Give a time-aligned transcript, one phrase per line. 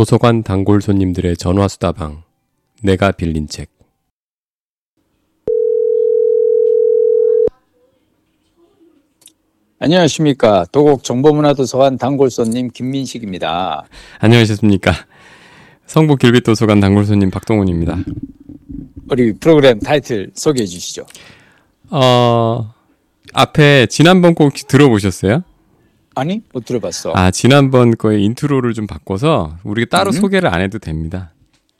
[0.00, 2.22] 도서관 단골 손님들의 전화 수다방
[2.82, 3.68] 내가 빌린 책
[9.78, 10.64] 안녕하십니까.
[10.72, 13.84] 도곡 정보문화도서관 단골 손님 김민식입니다.
[14.20, 14.94] 안녕하셨습니까
[15.84, 17.98] 성북 길빛 도서관 단골 손님 박동훈입니다
[19.10, 21.04] 우리 프로그램 타이틀 소개해 주시죠.
[21.90, 22.72] 어
[23.34, 25.44] 앞에 지난번 거 혹시 들어보셨어요?
[26.14, 27.12] 아니, 못 들어봤어.
[27.14, 30.12] 아 지난번 거의 인트로를 좀 바꿔서 우리가 따로 음?
[30.12, 31.32] 소개를 안 해도 됩니다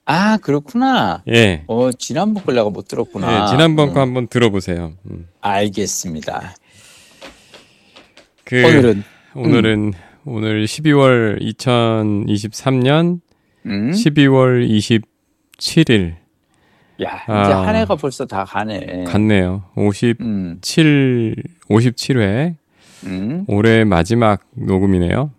[0.07, 1.23] 아, 그렇구나.
[1.29, 3.45] 예 어, 지난번 걸 내가 못 들었구나.
[3.45, 4.93] 예, 지난번 음, 거 한번 들어보세요.
[5.11, 5.29] 음.
[5.41, 6.55] 알겠습니다.
[8.45, 9.05] 그 오늘은
[9.35, 9.93] 오늘은
[10.24, 13.21] 오늘 12월 2023년
[13.66, 13.91] 음?
[13.93, 14.69] 12월
[15.59, 16.15] 27일
[17.02, 17.66] 야, 이제 아.
[17.66, 19.05] 한 해가 벌써 다 가네.
[19.05, 19.65] 갔네요.
[19.77, 20.59] 57 음.
[21.69, 22.57] 57회
[23.05, 23.45] 음.
[23.49, 25.31] 올해 마지막 녹음이네요.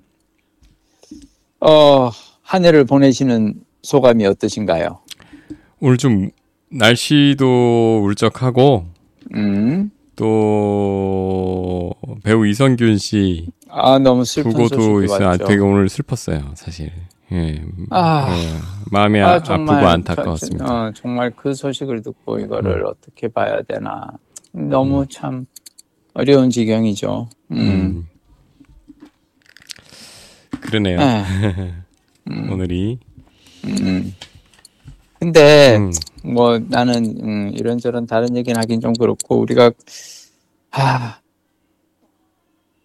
[1.61, 2.09] 어,
[2.41, 4.99] 한 해를 보내시는 소감이 어떠신가요?
[5.79, 6.29] 오늘 좀
[6.69, 8.85] 날씨도 울적하고
[9.35, 9.91] 음.
[10.15, 11.91] 또
[12.23, 15.29] 배우 이성균 씨 아, 너무 슬픈 부고도 있어요.
[15.29, 15.37] 아.
[15.37, 16.91] 되게 오늘 슬펐어요, 사실.
[17.31, 17.63] 예.
[17.89, 18.27] 아.
[18.35, 18.57] 예.
[18.91, 20.65] 마음이 아, 아프고 안타까웠습니다.
[20.65, 24.07] 저- 어, 정말 그 소식을 듣고 이거를 어떻게 봐야 되나.
[24.51, 25.45] 너무 참
[26.13, 27.29] 어려운 지경이죠.
[27.51, 27.57] 음.
[27.57, 28.07] 음.
[30.61, 30.99] 그러네요.
[30.99, 31.23] 에,
[32.51, 32.99] 오늘이
[33.65, 34.13] 음.
[35.19, 35.91] 근데 음.
[36.23, 39.71] 뭐 나는 음, 이런저런 다른 얘기는 하긴 좀 그렇고 우리가
[40.71, 41.19] 아,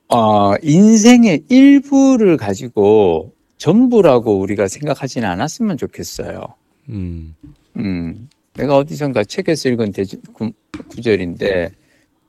[0.08, 6.42] 어, 인생의 일부를 가지고 전부라고 우리가 생각하지는 않았으면 좋겠어요.
[6.90, 7.34] 음.
[7.76, 10.52] 음, 내가 어디선가 책에서 읽은 대지, 구,
[10.88, 11.70] 구절인데,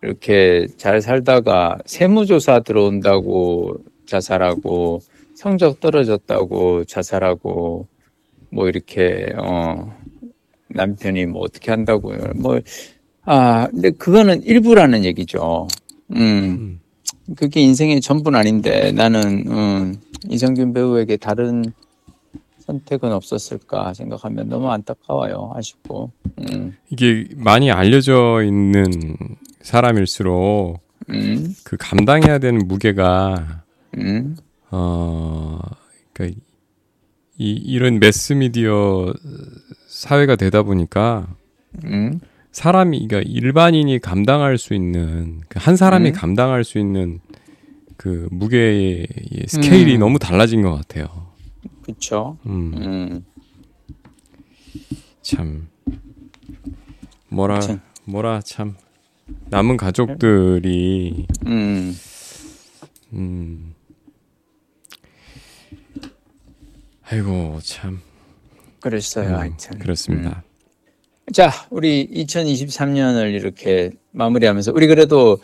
[0.07, 5.01] 이렇게 잘 살다가 세무조사 들어온다고 자살하고,
[5.35, 7.87] 성적 떨어졌다고 자살하고,
[8.49, 9.93] 뭐 이렇게, 어,
[10.69, 12.61] 남편이 뭐 어떻게 한다고, 뭐,
[13.25, 15.67] 아, 근데 그거는 일부라는 얘기죠.
[16.15, 16.79] 음,
[17.35, 19.95] 그게 인생의 전부는 아닌데, 나는, 음,
[20.29, 21.65] 이성균 배우에게 다른
[22.59, 25.51] 선택은 없었을까 생각하면 너무 안타까워요.
[25.55, 26.11] 아쉽고.
[26.39, 28.85] 음, 이게 많이 알려져 있는
[29.67, 30.79] 사람일수록
[31.09, 33.63] 음, 그 감당해야 되는 무게가
[33.97, 34.37] 음,
[34.71, 35.59] 어
[36.13, 36.39] 그러니까
[37.37, 39.13] 이 이런 매스 미디어
[39.89, 41.35] 사회가 되다 보니까
[41.83, 42.19] 음,
[42.53, 46.13] 사람이 그러니까 일반인이 감당할 수 있는 그한 사람이 음.
[46.13, 47.19] 감당할 수 있는
[47.97, 49.05] 그 무게의
[49.47, 49.99] 스케일이 음.
[49.99, 51.33] 너무 달라진 것 같아요.
[51.81, 52.37] 그쵸.
[52.45, 53.25] 음, 음,
[55.21, 55.67] 참
[57.27, 57.81] 뭐라 참.
[58.05, 58.77] 뭐라 참
[59.49, 61.95] 남은 가족들이 음,
[63.13, 63.73] 음
[67.03, 68.01] 아이고 참
[68.79, 69.29] 그랬어요.
[69.29, 69.79] 음, 하여튼.
[69.79, 70.43] 그렇습니다.
[71.27, 71.33] 음.
[71.33, 75.39] 자, 우리 2023년을 이렇게 마무리하면서, 우리 그래도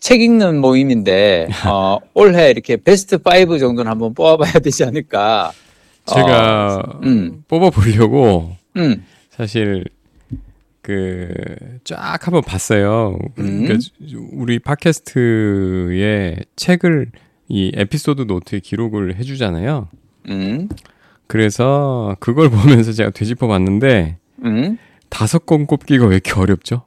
[0.00, 5.52] 책 읽는 모임인데, 어, 올해 이렇게 베스트 5 정도는 한번 뽑아봐야 되지 않을까.
[6.06, 9.84] 제가 음, 뽑아 보려고 음, 사실
[10.88, 11.28] 그
[11.84, 13.18] 쫙 한번 봤어요.
[13.38, 13.64] 음.
[13.64, 13.78] 그러니까
[14.32, 17.10] 우리 팟캐스트에 책을
[17.48, 19.88] 이 에피소드 노트에 기록을 해주잖아요.
[20.28, 20.68] 음,
[21.26, 24.78] 그래서 그걸 보면서 제가 되짚어 봤는데 음.
[25.08, 26.82] 다섯 권 꼽기가 왜 이렇게 어렵죠?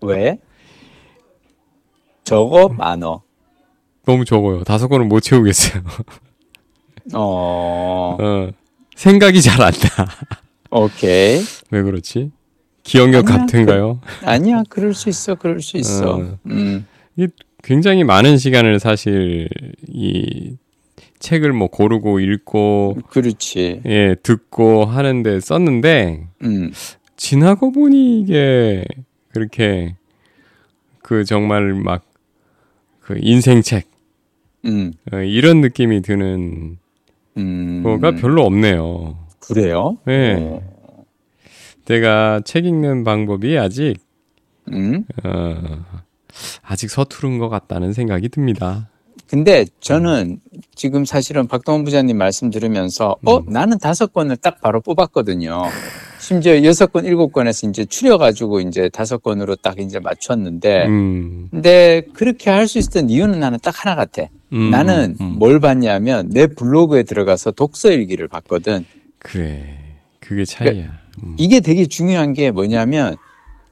[0.00, 0.38] 왜?
[2.24, 3.22] 적어, 많어.
[4.04, 4.64] 너무 적어요.
[4.64, 5.82] 다섯 권을 못 채우겠어요.
[7.14, 8.50] 어, 어,
[8.96, 10.06] 생각이 잘 안 나.
[10.70, 11.40] 오케이.
[11.70, 12.32] 왜 그렇지?
[12.86, 14.00] 기억력 아니야, 같은가요?
[14.24, 16.16] 아니야, 그럴 수 있어, 그럴 수 있어.
[16.16, 16.38] 어.
[16.46, 16.86] 음,
[17.16, 17.28] 이게
[17.62, 19.48] 굉장히 많은 시간을 사실
[19.88, 20.56] 이
[21.18, 23.82] 책을 뭐 고르고 읽고 그렇지.
[23.86, 26.70] 예 듣고 하는데 썼는데 음,
[27.16, 28.84] 지나고 보니 이게
[29.32, 29.96] 그렇게
[31.02, 32.06] 그 정말 막
[33.06, 33.88] 그 인생책
[34.64, 36.76] 음, 어, 이런 느낌이 드는
[37.36, 37.82] 음.
[37.84, 39.16] 거가 별로 없네요.
[39.38, 39.96] 그래요?
[40.08, 40.34] 예.
[40.36, 40.60] 어,
[41.86, 43.94] 내가 책 읽는 방법이 아직
[44.72, 45.04] 음.
[45.24, 45.84] 어,
[46.62, 48.88] 아직 서투른 것 같다는 생각이 듭니다.
[49.28, 50.38] 근데 저는
[50.76, 53.46] 지금 사실은 박동원 부장님 말씀 들으면서 어 음.
[53.48, 55.64] 나는 다섯 권을 딱 바로 뽑았거든요.
[56.20, 62.02] 심지어 여섯 권 일곱 권에서 이제 추려가지고 이제 다섯 권으로 딱 이제 맞췄는데 음, 근데
[62.14, 64.22] 그렇게 할 수 있었던 이유는 나는 딱 하나 같아.
[64.52, 65.38] 음, 나는 음, 음.
[65.38, 68.84] 뭘 봤냐면 내 블로그에 들어가서 독서 일기를 봤거든.
[69.18, 69.78] 그래
[70.20, 70.84] 그게 차이야.
[70.84, 71.05] 음.
[71.38, 73.16] 이게 되게 중요한 게 뭐냐면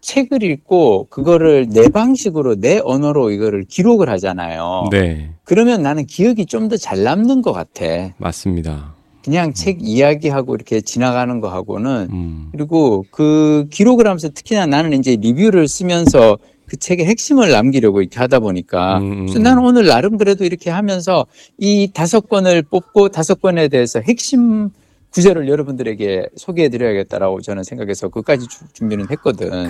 [0.00, 4.88] 책을 읽고 그거를 내 방식으로 내 언어로 이거를 기록을 하잖아요.
[4.90, 7.84] 네 그러면 나는 기억이 좀 더 잘 남는 것 같아.
[8.18, 8.94] 맞습니다.
[9.24, 12.48] 그냥 책 이야기하고 이렇게 지나가는 거하고는 음.
[12.52, 16.36] 그리고 그 기록을 하면서 특히나 나는 이제 리뷰를 쓰면서
[16.66, 20.68] 그 책의 핵심을 남기려고 이렇게 하다 보니까 음, 음, 그래서 나는 오늘 나름 그래도 이렇게
[20.70, 21.26] 하면서
[21.56, 24.68] 이 다섯 권을 뽑고 다섯 권에 대해서 핵심
[25.14, 29.68] 구절을 여러분들에게 소개해 드려야겠다라고 저는 생각해서 그까지 주- 준비는 했거든.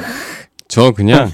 [0.69, 1.31] 저 그냥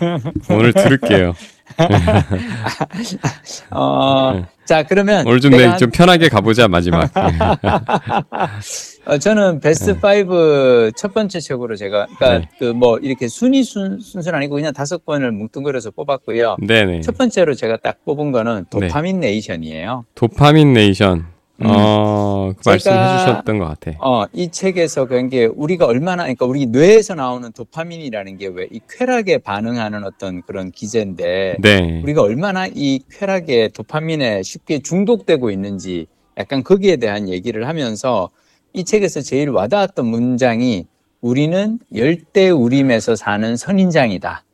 [0.50, 1.32] 오늘 들을게요.
[3.70, 4.44] 어, 네.
[4.66, 7.08] 자, 그러면 오늘 좀, 내가 내, 한- 좀 편하게 가보자 마지막.
[9.06, 12.48] 어, 저는 best five 첫 번째 책으로 제가 그러니까 네.
[12.58, 16.56] 그뭐 이렇게 순위 순, 순서는 아니고 그냥 다섯 권을 뭉뚱그려서 뽑았고요.
[16.66, 17.00] 네네.
[17.02, 20.05] 첫 번째로 제가 딱 뽑은 거는 Dopamine Nation이에요.
[20.17, 21.26] Dopamine Nation.
[21.62, 21.66] 음.
[21.68, 23.92] 어, 그 제가- 말씀 해 주셨던 것 같아.
[24.00, 28.80] 어, 이 책에서 그런 게 우리가 얼마나, 그러니까 우리 뇌에서 나오는 도파민이라는 게 왜 이
[28.88, 32.00] 쾌락에 반응하는 어떤 그런 기제인데 네.
[32.02, 36.06] 우리가 얼마나 이 쾌락에 도파민에 쉽게 중독되고 있는지
[36.38, 38.30] 약간 거기에 대한 얘기를 하면서
[38.72, 40.86] 이 책에서 제일 와닿았던 문장이
[41.20, 44.44] 우리는 열대 우림에서 사는 선인장이다.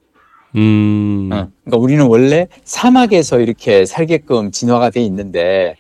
[0.56, 1.28] 음.
[1.32, 5.76] 어, 그러니까 우리는 원래 사막에서 이렇게 살게끔 진화가 돼 있는데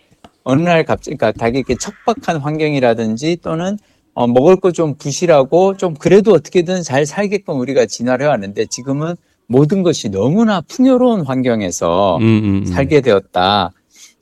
[0.48, 3.76] 어느 날 갑자기 그러니까 이렇게 척박한 환경이라든지 또는
[4.14, 9.16] 어, 먹을 거 좀 부실하고 좀 그래도 어떻게든 잘 살게끔 우리가 진화를 해왔는데 지금은
[9.48, 12.64] 모든 것이 너무나 풍요로운 환경에서 음, 음, 음.
[12.64, 13.72] 살게 되었다.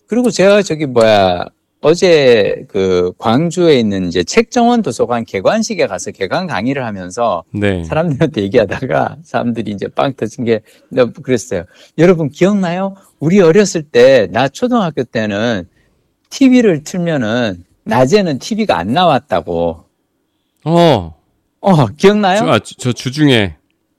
[0.06, 1.44] 그리고 제가 저기 뭐야
[1.82, 7.84] 어제 그 광주에 있는 이제 책정원 도서관 개관식에 가서 개관 강의를 하면서 네.
[7.84, 10.60] 사람들한테 얘기하다가 사람들이 이제 빵 터진 게
[11.22, 11.64] 그랬어요.
[11.98, 12.94] 여러분 기억나요?
[13.20, 15.68] 우리 어렸을 때 나 초등학교 때는
[16.38, 19.84] TV를 틀면은 낮에는 TV가 안 나왔다고.
[20.64, 21.14] 어.
[21.60, 22.38] 어 기억나요?
[22.40, 23.54] 저, 아, 주- 저 주중에.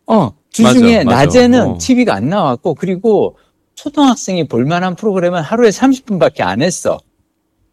[0.08, 1.18] 어 주중에 맞아, 맞아.
[1.18, 1.78] 낮에는 어.
[1.80, 3.38] TV가 안 나왔고 그리고
[3.76, 7.00] 초등학생이 볼 만한 프로그램은 하루에 30분밖에 안 했어.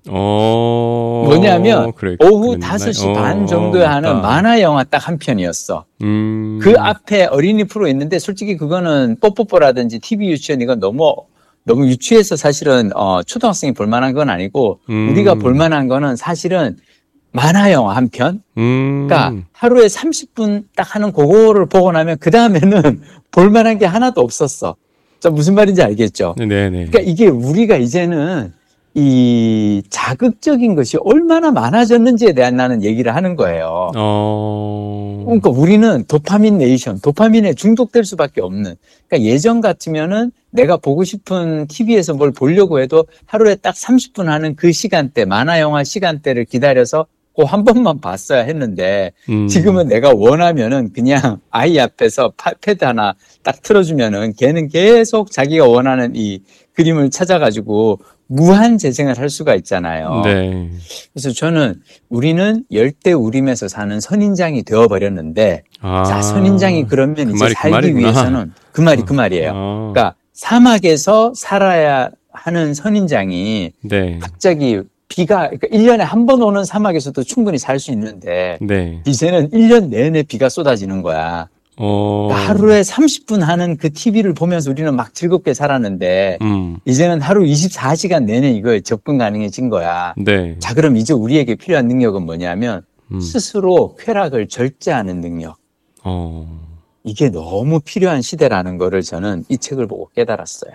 [0.09, 1.23] 어.
[1.26, 2.75] 뭐냐면 그래, 오후 그랬나?
[2.76, 4.20] 5시 어, 반 정도에 어, 하는.
[4.23, 5.85] 만화 영화 딱 한 편이었어.
[6.03, 6.58] 음.
[6.62, 11.15] 그 앞에 어린이 프로 있는데 솔직히 그거는 뽀뽀뽀라든지 TV 유치원 이건 너무
[11.64, 15.11] 너무 유치해서 사실은 어 초등학생이 볼 만한 건 아니고 음.
[15.11, 16.76] 우리가 볼 만한 거는 사실은
[17.31, 18.43] 만화 영화 한 편.
[18.59, 19.06] 음.
[19.09, 23.00] 그러니까 하루에 30분 딱 하는 그거를 보고 나면 그 다음에는
[23.31, 24.76] 볼 만한 게 하나도 없었어.
[25.20, 26.35] 자 무슨 말인지 알겠죠?
[26.37, 26.70] 네네.
[26.70, 28.53] 그러니까 이게 우리가 이제는
[28.94, 33.91] 이 자극적인 것이 얼마나 많아졌는지에 대한 나는 얘기를 하는 거예요.
[33.97, 35.23] 어.
[35.25, 38.75] 그러니까 우리는 도파민 네이션, 도파민에 중독될 수밖에 없는.
[39.09, 44.73] 그러니까 예전 같으면은 내가 보고 싶은 TV에서 뭘 보려고 해도 하루에 딱 30분 하는 그
[44.73, 49.49] 시간대, 만화 영화 시간대를 기다려서 그한 번만 봤어야 했는데 음.
[49.49, 56.12] 지금은 내가 원하면은 그냥 아이 앞에서 파- 패드 하나 딱 틀어주면은 걔는 계속 자기가 원하는
[56.15, 56.43] 이
[56.75, 58.00] 그림을 찾아가지고
[58.37, 60.23] 무한 재생을 할 수가 있잖아요.
[60.25, 60.70] 네.
[61.12, 61.75] 그래서 저는
[62.08, 66.02] 우리는 열대 우림에서 사는 선인장이 되어 버렸는데 아.
[66.05, 68.02] 자 선인장이 그러면 그 이제 말이 그 살기 말이구나.
[68.08, 69.50] 위해서는 그 말이 그 말이에요.
[69.55, 69.90] 아.
[69.93, 74.19] 그러니까 사막에서 살아야 하는 선인장이 네.
[74.20, 79.02] 갑자기 비가 그러니까 1년에 한 번 오는 사막에서도 충분히 살 수 있는데 네.
[79.06, 81.49] 이제는 1년 내내 비가 쏟아지는 거야.
[81.79, 82.29] 어.
[82.29, 86.79] 그러니까 하루에 30분 하는 그 TV를 보면서 우리는 막 즐겁게 살았는데 음.
[86.85, 90.15] 이제는 하루 24시간 내내 이거에 접근 가능해진 거야.
[90.17, 90.57] 네.
[90.59, 93.21] 자, 그럼 이제 우리에게 필요한 능력은 뭐냐면 음.
[93.21, 95.56] 스스로 쾌락을 절제하는 능력.
[96.05, 96.61] 어.
[97.05, 100.73] 이게 너무 필요한 시대라는 거를 저는 이 책을 보고 깨달았어요.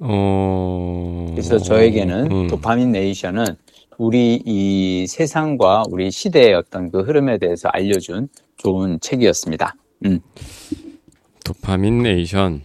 [0.00, 1.26] 어.
[1.30, 2.46] 그래서 저에게는 음.
[2.48, 3.44] 도파민 네이션은
[3.98, 9.74] 우리 이 세상과 우리 시대의 어떤 그 흐름에 대해서 알려준 좋은 책이었습니다.
[10.06, 10.20] 음.
[11.44, 12.62] 도파민 네이션.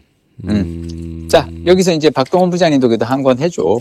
[0.48, 1.27] 음.
[1.29, 3.77] 자, 여기서 이제 박동원 부장님도 그래도 한 권 해줘.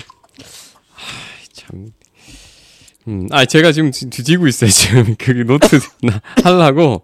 [1.52, 1.86] 참.
[3.06, 5.14] 음, 아, 제가 지금 뒤- 뒤지고 있어요, 지금.
[5.18, 7.02] 그 노트 나 하려고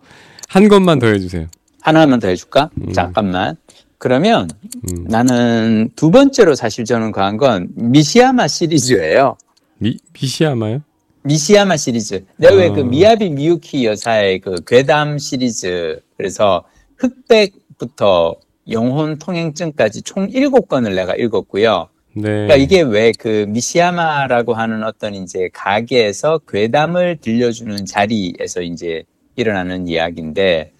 [0.48, 1.46] 한 것만 더 해주세요.
[1.80, 2.70] 하나만 더 해줄까?
[2.94, 3.56] 잠깐만.
[3.98, 4.48] 그러면
[4.90, 5.04] 음.
[5.04, 9.36] 나는 두 번째로 사실 저는 가한 건 미시야마 시리즈예요.
[9.78, 10.82] 미, 미시야마요?
[11.24, 12.24] 미시야마 시리즈.
[12.36, 12.84] 내가 왜그 아.
[12.84, 16.00] 미야비 미유키 여사의 그 괴담 시리즈.
[16.16, 16.64] 그래서
[16.98, 18.36] 흑백부터
[18.70, 21.88] 영혼 통행증까지 총 일곱 권을 내가 읽었고요.
[22.16, 22.22] 네.
[22.22, 29.02] 그러니까 이게 왜 그 미시야마라고 하는 어떤 이제 가게에서 괴담을 들려주는 자리에서 이제
[29.36, 30.70] 일어나는 이야기인데,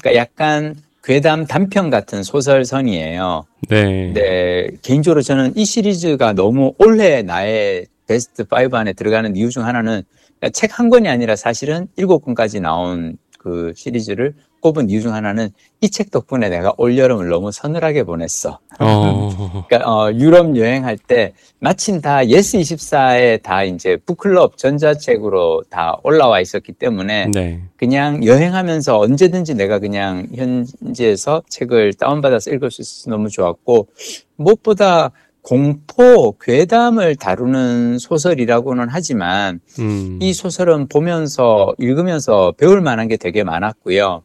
[0.00, 3.44] 그러니까 약간 괴담 단편 같은 소설선이에요.
[3.68, 4.12] 네.
[4.12, 10.02] 네, 개인적으로 저는 이 시리즈가 너무 올해 나의 베스트 5 안에 들어가는 이유 중 하나는
[10.40, 15.50] 그러니까 책 한 권이 아니라 사실은 일곱 권까지 나온 그 시리즈를 꼽은 이유 중 하나는
[15.82, 18.58] 이 책 덕분에 내가 올 여름을 너무 서늘하게 보냈어.
[18.80, 19.64] 어.
[19.68, 26.72] 그러니까 어, 유럽 여행할 때 마침 다 예스24에 다 이제 북클럽 전자책으로 다 올라와 있었기
[26.72, 27.60] 때문에 네.
[27.76, 33.88] 그냥 여행하면서 언제든지 내가 그냥 현지에서 책을 다운받아서 읽을 수 있어서 너무 좋았고
[34.36, 35.12] 무엇보다
[35.44, 40.18] 공포, 괴담을 다루는 소설이라고는 하지만 음.
[40.20, 44.24] 이 소설은 보면서 읽으면서 배울 만한 게 되게 많았고요.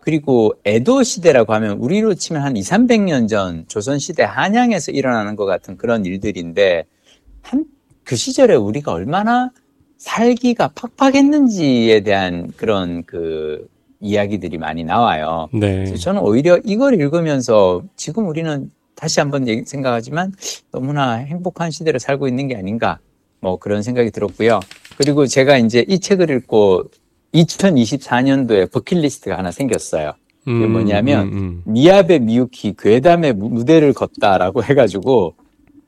[0.00, 5.46] 그리고 에도 시대라고 하면 우리로 치면 한 2, 300년 전 조선 시대 한양에서 일어나는 것
[5.46, 6.84] 같은 그런 일들인데
[7.40, 7.64] 한
[8.06, 9.50] 그 시절에 우리가 얼마나
[9.98, 13.66] 살기가 팍팍했는지에 대한 그런 그
[14.00, 15.48] 이야기들이 많이 나와요.
[15.52, 15.92] 네.
[15.96, 20.32] 저는 오히려 이걸 읽으면서 지금 우리는 다시 한번 생각하지만
[20.72, 22.98] 너무나 행복한 시대를 살고 있는 게 아닌가
[23.40, 24.58] 뭐 그런 생각이 들었고요.
[24.96, 26.84] 그리고 제가 이제 이 책을 읽고
[27.34, 30.12] 2024년도에 버킷리스트가 하나 생겼어요.
[30.44, 35.34] 그게 뭐냐면 음, 미야베 미유키 괴담의 무- 무대를 걷다라고 해가지고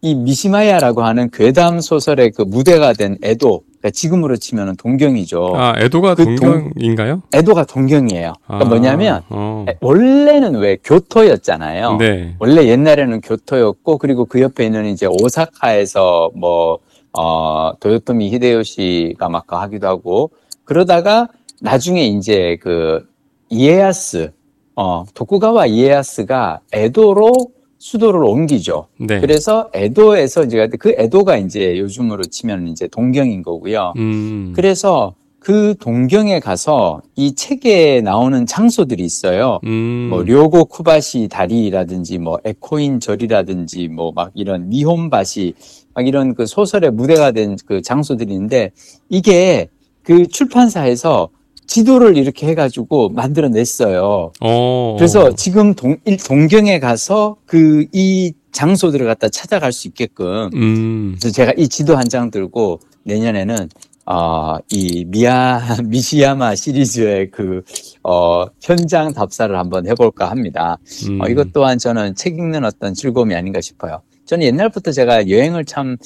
[0.03, 5.53] 이 미시마야라고 하는 괴담 소설의 그 무대가 된 에도 그러니까 지금으로 치면은 동경이죠.
[5.57, 7.23] 아, 에도가 그 동- 동경인가요?
[7.33, 8.33] 에도가 동경이에요.
[8.47, 9.65] 그러니까 아, 뭐냐면 어.
[9.81, 11.97] 원래는 왜 교토였잖아요.
[11.97, 12.35] 네.
[12.41, 16.79] 원래 옛날에는 교토였고 그리고 그 옆에 있는 이제 오사카에서 뭐
[17.13, 20.31] 어, 도요토미 히데요시가 막 하기도 하고
[20.65, 21.29] 그러다가
[21.61, 23.07] 나중에 이제 그
[23.49, 24.33] 이에야스
[24.77, 27.33] 어, 도쿠가와 이에야스가 에도로
[27.79, 28.87] 수도를 옮기죠.
[28.99, 29.21] 네.
[29.21, 33.93] 그래서 에도에서 이제 그 에도가 이제 요즘으로 치면 이제 동경인 거고요.
[33.97, 34.53] 음.
[34.55, 39.61] 그래서 그 동경에 가서 이 책에 나오는 장소들이 있어요.
[39.65, 40.09] 음.
[40.11, 45.55] 뭐 료고 쿠바시 다리라든지 뭐 에코인 절이라든지 뭐 막 이런 미혼바시
[45.95, 48.73] 막 이런 그 소설의 무대가 된 그 장소들이 있는데
[49.09, 49.69] 이게
[50.03, 51.29] 그 출판사에서
[51.73, 54.33] 지도를 이렇게 해가지고 만들어냈어요.
[54.41, 54.97] 어.
[54.99, 61.17] 그래서 지금 동, 일- 동경에 가서 그 이 장소들을 갖다 찾아갈 수 있게끔 음.
[61.21, 63.69] 그래서 제가 이 지도 한 장 들고 내년에는
[64.07, 67.63] 어, 이 미야 미시야마 시리즈의 그
[68.03, 70.79] 어, 현장 답사를 한번 해볼까 합니다.
[71.09, 71.21] 음.
[71.21, 74.01] 어, 이것 또한 저는 책 읽는 어떤 즐거움이 아닌가 싶어요.
[74.25, 75.97] 저는 옛날부터 제가 여행을 참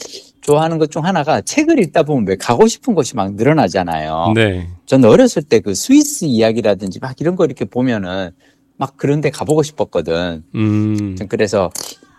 [0.42, 4.32] 좋아하는 것 중 하나가 책을 읽다 보면 왜 가고 싶은 곳이 막 늘어나잖아요.
[4.34, 4.68] 네.
[4.86, 8.30] 저는 어렸을 때 그 스위스 이야기라든지 막 이런 거 이렇게 보면은
[8.76, 10.42] 막 그런 데 가보고 싶었거든.
[10.54, 11.16] 음.
[11.16, 11.70] 전 그래서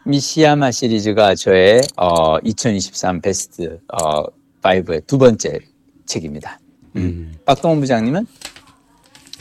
[0.06, 4.24] 미시야마 시리즈가 저의 어, 2023 베스트 어,
[4.62, 5.60] 5의 두 번째
[6.06, 6.60] 책입니다.
[6.96, 7.34] 음.
[7.46, 8.26] 박동원 부장님은?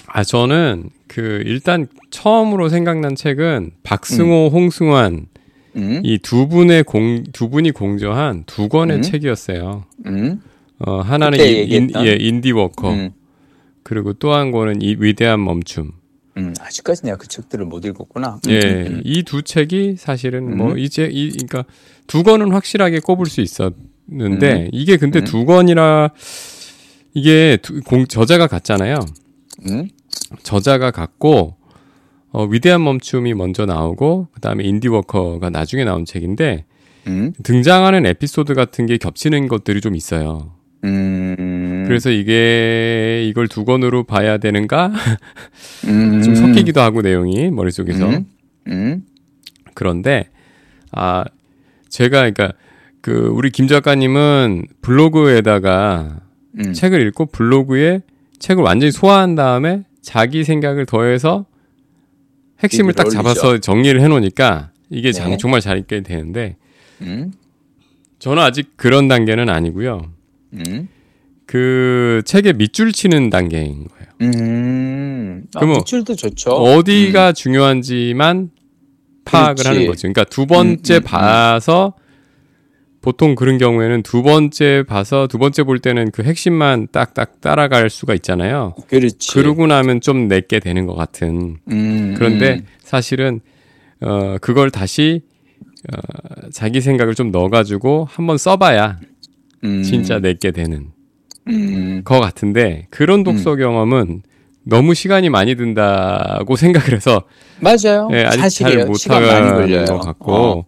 [0.06, 5.26] 아, 저는 그 일단 처음으로 생각난 책은 박승호, 홍승환
[5.76, 9.02] 음, 이두 분의 공, 두 분이 공저한 두 권의 음.
[9.02, 9.84] 책이었어요.
[10.06, 10.40] 음,
[10.78, 11.90] 어, 하나는 인?
[12.04, 12.90] 예, 인디워커.
[12.90, 13.10] 음,
[13.82, 15.92] 그리고 또 한 권은 이 위대한 멈춤.
[16.38, 16.54] 음.
[16.60, 18.40] 아직까지 내가 그 책들을 못 읽었구나.
[18.46, 20.78] 음, 예, 음, 이두 책이 사실은 뭐 음.
[20.78, 21.64] 이제 이 그러니까
[22.06, 24.68] 두 권은 확실하게 꼽을 수 있었는데 음.
[24.72, 25.24] 이게 근데 음.
[25.24, 26.10] 두 권이라
[27.14, 28.96] 이게 두, 공, 저자가 같잖아요.
[29.68, 29.88] 음,
[30.42, 31.56] 저자가 같고
[32.32, 36.64] 어, 위대한 멈춤이 먼저 나오고 그다음에 인디워커가 나중에 나온 책인데
[37.06, 40.52] 음, 등장하는 에피소드 같은 게 겹치는 것들이 좀 있어요.
[40.84, 44.92] 음, 그래서 이게 이걸 두 권으로 봐야 되는가?
[45.86, 48.08] 음, 좀 섞이기도 하고 내용이 머릿속에서.
[48.08, 48.26] 음,
[48.68, 49.02] 음,
[49.74, 50.28] 그런데
[50.90, 51.24] 아
[51.88, 52.52] 제가 그러니까
[53.00, 56.20] 그 우리 김 작가님은 블로그에다가
[56.58, 58.00] 음, 책을 읽고 블로그에
[58.38, 61.46] 책을 완전히 소화한 다음에 자기 생각을 더해서
[62.62, 63.16] 핵심을 딱 올리죠.
[63.16, 65.36] 잡아서 정리를 해놓으니까 이게 장- 네.
[65.36, 66.56] 정말 잘 읽게 되는데
[67.00, 67.32] 음,
[68.18, 70.10] 저는 아직 그런 단계는 아니고요.
[70.54, 70.88] 음,
[71.46, 74.12] 그 책에 밑줄 치는 단계인 거예요.
[74.22, 75.44] 음.
[75.54, 76.50] 아, 그러면 밑줄도 좋죠.
[76.52, 78.50] 어디가 중요한지만
[79.24, 79.68] 파악을 그렇지.
[79.68, 80.00] 하는 거죠.
[80.02, 81.02] 그러니까 두 번째 음, 음, 음.
[81.04, 81.94] 봐서
[83.02, 88.14] 보통 그런 경우에는 두 번째 봐서 두 번째 볼 때는 그 핵심만 딱딱 따라갈 수가
[88.14, 88.74] 있잖아요.
[88.86, 89.32] 그렇지.
[89.34, 91.58] 그러고 나면 좀 내게 되는 것 같은.
[91.70, 93.40] 음, 그런데 음, 사실은
[94.00, 95.22] 어 그걸 다시
[95.92, 99.00] 어 자기 생각을 좀 넣어가지고 한번 써봐야
[99.64, 100.92] 음, 진짜 내게 되는
[101.48, 104.22] 음, 것 같은데 그런 독서 경험은
[104.64, 107.22] 너무 시간이 많이 든다고 생각을 해서
[107.58, 108.08] 맞아요.
[108.12, 108.92] 예, 아직 사실이에요.
[108.94, 109.86] 잘 못하는.
[109.86, 110.64] 것 같고 어,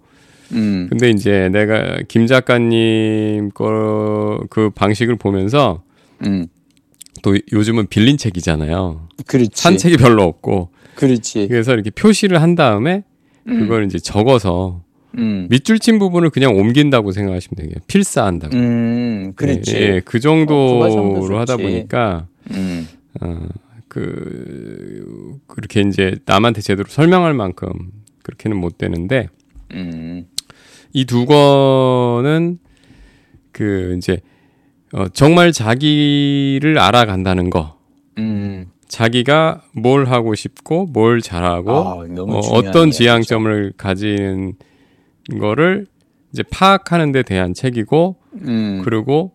[0.54, 5.82] 음, 근데 이제 내가 김 작가님 거 그 방식을 보면서
[6.26, 6.46] 음,
[7.22, 9.08] 또 요즘은 빌린 책이잖아요.
[9.26, 9.50] 그렇지.
[9.62, 11.48] 산 책이 별로 없고 그렇지.
[11.48, 13.04] 그래서 이렇게 표시를 한 다음에
[13.48, 14.82] 음, 그걸 이제 적어서
[15.16, 18.56] 음, 밑줄 친 부분을 그냥 옮긴다고 생각하시면 되겠요 필사한다고.
[18.56, 19.76] 음, 그렇지.
[19.76, 21.56] 예, 예, 그 어, 그거 정도 정도로 하다.
[21.56, 22.88] 보니까 음,
[23.20, 23.46] 어,
[23.88, 27.68] 그 그렇게 이제 남한테 제대로 설명할 만큼
[28.22, 29.28] 그렇게는 못 되는데
[29.72, 30.26] 음.
[30.94, 32.58] 이 두 권은
[33.52, 34.20] 그 이제
[34.92, 37.78] 어, 정말 자기를 알아간다는 거,
[38.18, 38.66] 음.
[38.86, 42.90] 자기가 뭘 하고 싶고 뭘 잘하고 아, 어, 이야기죠.
[42.90, 44.54] 지향점을 가지는
[45.40, 45.86] 거를
[46.32, 48.82] 이제 파악하는 데 대한 책이고 음.
[48.84, 49.32] 그리고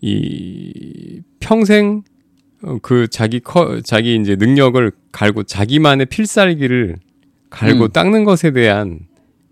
[0.00, 2.02] 이 평생
[2.62, 6.96] 어, 그 자기 커 자기 이제 능력을 갈고 자기만의 필살기를
[7.50, 7.88] 갈고 음.
[7.92, 9.00] 닦는 것에 대한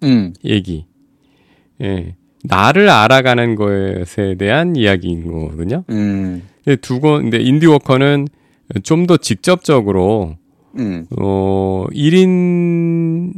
[0.05, 0.35] 음.
[0.45, 0.87] 얘기.
[1.83, 2.15] 예.
[2.45, 5.85] 나를 알아가는 것에 대한 이야기인 거거든요.
[5.91, 6.43] 음.
[6.65, 8.29] 근데 두 권, 근데 인디워커는
[8.85, 10.37] 좀 더 직접적으로,
[10.79, 11.07] 음.
[11.19, 13.33] 어, 1인,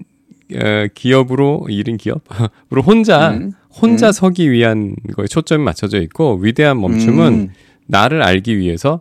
[0.55, 3.53] 어, 기업으로, 1인 기업으로 혼자, 음.
[3.71, 4.13] 혼자 음.
[4.13, 7.49] 서기 위한 거에 초점이 맞춰져 있고, 위대한 멈춤은 음.
[7.87, 9.01] 나를 알기 위해서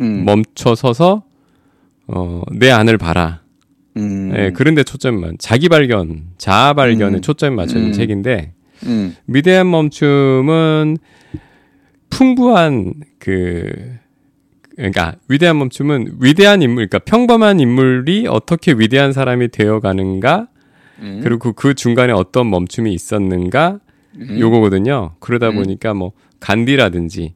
[0.00, 0.24] 음.
[0.24, 1.22] 멈춰 서서,
[2.08, 3.42] 어, 내 안을 봐라.
[3.96, 4.32] 음.
[4.36, 7.20] 예, 그런데 초점만, 자기 발견, 자아 발견에 음.
[7.20, 7.92] 초점이 맞춰진 음.
[7.92, 8.52] 책인데,
[8.86, 9.16] 음.
[9.26, 10.98] 위대한 멈춤은
[12.10, 13.98] 풍부한 그
[14.76, 20.48] 그러니까 위대한 멈춤은 위대한 인물 그러니까 평범한 인물이 어떻게 위대한 사람이 되어 가는가
[21.00, 21.20] 음.
[21.22, 23.80] 그리고 그 중간에 어떤 멈춤이 있었는가
[24.16, 24.38] 음.
[24.38, 25.16] 요거거든요.
[25.20, 25.56] 그러다 음.
[25.56, 27.34] 보니까 뭐 간디라든지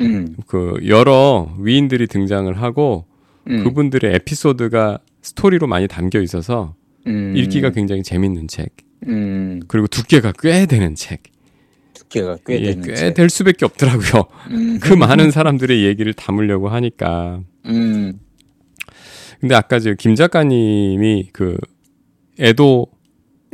[0.00, 0.36] 음.
[0.46, 3.06] 그 여러 위인들이 등장을 하고
[3.48, 3.64] 음.
[3.64, 6.74] 그분들의 에피소드가 스토리로 많이 담겨 있어서
[7.06, 7.34] 음.
[7.36, 8.76] 읽기가 굉장히 재밌는 책.
[9.08, 9.60] 음.
[9.68, 11.22] 그리고 두께가 꽤 되는 책.
[11.94, 13.14] 두께가 꽤 예, 되는 꽤 책.
[13.14, 14.24] 될 수밖에 없더라고요.
[14.50, 14.78] 음.
[14.80, 17.40] 그 많은 사람들의 얘기를 담으려고 하니까.
[17.66, 18.18] 음.
[19.40, 21.56] 근데 아까 저 김 작가님이 그
[22.40, 22.86] 애도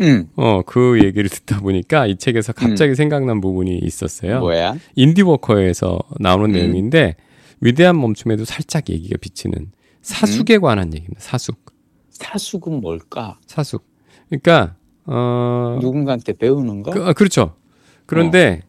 [0.00, 0.28] 음.
[0.37, 4.40] 어 그 얘기를 듣다 보니까 이 책에서 갑자기 생각난 부분이 있었어요.
[4.40, 4.76] 뭐야?
[4.97, 6.52] 인디워커에서 나오는 음.
[6.52, 7.17] 내용인데
[7.61, 11.21] 위대한 멈춤에도 살짝 얘기가 비치는 사숙에 관한 얘기입니다.
[11.21, 11.59] 사숙.
[12.11, 13.38] 사숙은 뭘까?
[13.47, 13.85] 사숙.
[14.28, 14.76] 그러니까
[15.11, 16.91] 어 누군가한테 배우는 거?
[16.91, 17.55] 그, 아, 그렇죠.
[18.07, 18.62] 그런데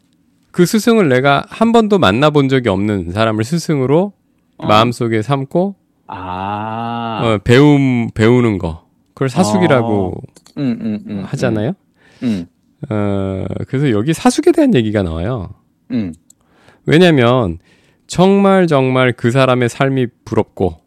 [0.50, 4.12] 그 스승을 내가 한 번도 만나본 적이 없는 사람을 스승으로
[4.56, 4.66] 어.
[4.66, 7.20] 마음속에 삼고 아.
[7.22, 10.14] 어, 배움 배우는 거 그걸 사숙이라고
[10.58, 11.74] 음, 음, 음, 하잖아요.
[12.22, 12.46] 음.
[12.88, 15.50] 어, 그래서 여기 사숙에 대한 얘기가 나와요.
[15.90, 16.12] 음.
[16.86, 17.58] 왜냐면
[18.06, 20.80] 정말 정말 그 사람의 삶이 부럽고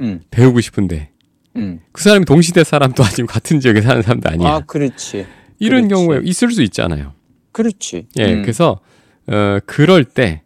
[0.00, 0.20] 음.
[0.30, 1.11] 배우고 싶은데
[1.56, 1.80] 음.
[1.92, 4.48] 그 사람이 동시대 사람도 아니고 같은 지역에 사는 사람도 아니야.
[4.48, 5.26] 아, 그렇지.
[5.58, 6.04] 이런 그렇지.
[6.06, 7.12] 경우에 있을 수 있잖아요.
[7.52, 8.06] 그렇지.
[8.18, 8.42] 예, 음.
[8.42, 8.80] 그래서
[9.28, 10.42] 어, 그럴 때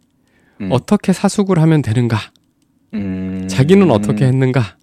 [0.61, 0.69] 음.
[0.71, 2.17] 어떻게 사숙을 하면 되는가?
[2.93, 3.47] 음.
[3.49, 4.75] 자기는 어떻게 했는가?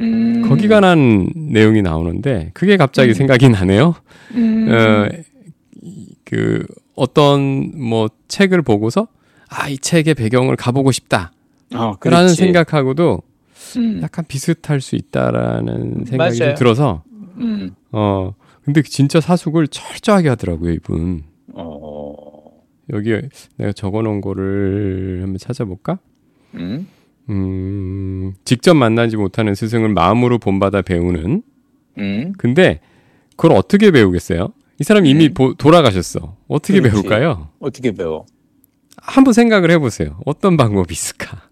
[0.00, 0.42] 음.
[0.48, 3.14] 거기 관한 내용이 나오는데 그게 갑자기 음.
[3.14, 3.94] 생각이 나네요.
[4.34, 4.68] 음.
[4.70, 5.08] 어,
[5.82, 9.08] 이- 그 어떤 뭐 책을 보고서
[9.48, 11.32] 아 이 책의 배경을 가보고 싶다.
[11.74, 12.34] 어, 라는 그렇지.
[12.36, 13.22] 생각하고도
[13.80, 14.00] 음.
[14.02, 16.54] 약간 비슷할 수 있다라는 생각이 좀 맞아요.
[16.56, 17.02] 들어서
[17.38, 17.70] 음.
[17.92, 18.34] 어
[18.64, 21.24] 근데 진짜 사숙을 철저하게 하더라고요 이분.
[21.52, 22.14] 어.
[22.92, 23.18] 여기
[23.56, 25.98] 내가 적어놓은 거를 한번 찾아볼까?
[26.54, 26.86] 음.
[27.30, 31.42] 음, 직접 만나지 못하는 스승을 마음으로 본받아 배우는.
[31.98, 32.32] 음.
[32.36, 32.80] 근데
[33.36, 34.52] 그걸 어떻게 배우겠어요?
[34.80, 35.34] 이 사람 이미 음.
[35.34, 36.36] 보- 돌아가셨어.
[36.48, 37.02] 어떻게 그렇지.
[37.02, 37.48] 배울까요?
[37.60, 38.26] 어떻게 배워?
[38.98, 40.18] 한번 생각을 해보세요.
[40.26, 41.48] 어떤 방법이 있을까?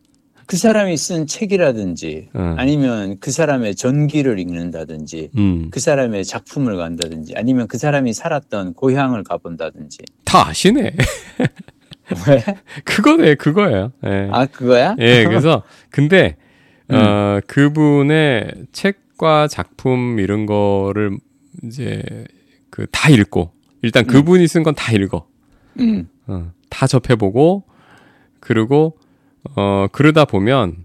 [0.53, 2.57] 그 사람이 쓴 책이라든지 어.
[2.59, 9.25] 아니면 그 사람의 전기를 읽는다든지 음, 그 사람의 작품을 간다든지 아니면 그 사람이 살았던 고향을
[9.25, 10.93] 가본다든지 다 아시네.
[12.29, 12.45] 왜?
[12.85, 13.93] 그거네, 그거예요.
[14.05, 14.29] 예.
[14.31, 14.95] 아 그거야?
[14.99, 16.37] 예, 그래서 근데
[16.91, 16.97] 음.
[16.97, 21.17] 어, 그분의 책과 작품 이런 거를
[21.65, 22.03] 이제
[22.69, 25.27] 그 다 읽고 일단 그분이 쓴 건 다 읽어.
[25.81, 26.11] 음.
[26.27, 27.65] 어, 다 접해보고
[28.39, 28.99] 그리고
[29.57, 30.85] 어 그러다 보면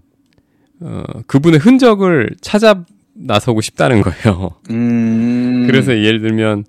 [0.80, 4.50] 어 그분의 흔적을 찾아 나서고 싶다는 거예요.
[4.70, 5.66] 음.
[5.66, 6.64] 그래서 예를 들면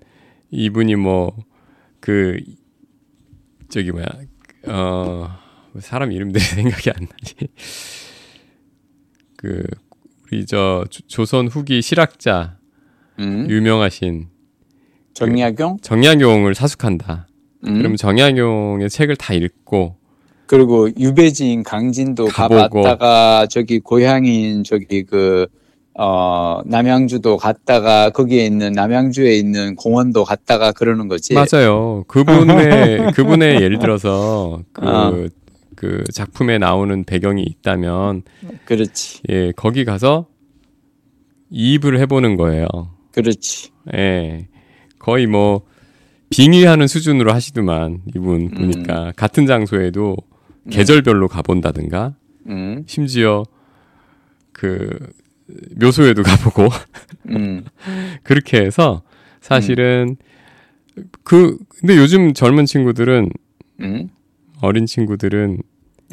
[0.50, 1.32] 이분이 뭐
[2.00, 2.38] 그
[3.68, 4.06] 저기 뭐야
[4.68, 5.28] 어
[5.80, 7.34] 사람 이름들이 생각이 안 나지.
[9.36, 9.62] 그
[10.26, 12.56] 우리 저 조- 조선 후기 실학자
[13.18, 13.46] 음.
[13.50, 14.28] 유명하신
[15.14, 15.78] 정약용?
[15.82, 17.26] 정약용을 사숙한다.
[17.66, 17.78] 음.
[17.78, 19.96] 그러면 정약용의 책을 다 읽고
[20.50, 22.82] 그리고 유배지인 강진도 가보고.
[22.82, 25.46] 가봤다가 저기 고향인 저기 그
[25.94, 31.34] 어, 남양주도 갔다가 거기에 있는 남양주에 있는 공원도 갔다가 그러는 거지.
[31.34, 32.02] 맞아요.
[32.08, 35.28] 그분의 그분의 예를 들어서 그, 어.
[35.76, 38.22] 그 작품에 나오는 배경이 있다면
[38.64, 39.20] 그렇지.
[39.28, 40.26] 예 거기 가서
[41.50, 42.66] 이입을 해 보는 거예요.
[43.12, 43.68] 그렇지.
[43.94, 44.48] 예
[44.98, 45.62] 거의 뭐
[46.30, 48.50] 빙의하는 수준으로 하시더만 이분 음.
[48.50, 50.16] 보니까 같은 장소에도
[50.68, 52.14] 계절별로 가본다든가
[52.46, 52.84] 음.
[52.86, 53.44] 심지어
[54.52, 54.98] 그
[55.80, 56.68] 묘소에도 가보고
[57.30, 57.64] 음,
[58.22, 59.02] 그렇게 해서
[59.40, 60.16] 사실은
[61.24, 63.30] 그 근데 요즘 젊은 친구들은
[63.80, 64.08] 음,
[64.60, 65.62] 어린 친구들은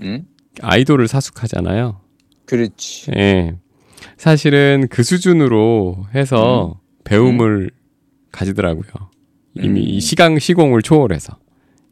[0.03, 0.27] 음.
[0.61, 1.99] 아이돌을 사숙하잖아요.
[2.45, 3.11] 그렇지.
[3.15, 3.57] 예.
[4.15, 7.71] 사실은 그 수준으로 해서 배움을
[8.31, 9.09] 가지더라고요.
[9.55, 9.87] 이미 음.
[9.87, 11.37] 이 시강 시공을 초월해서.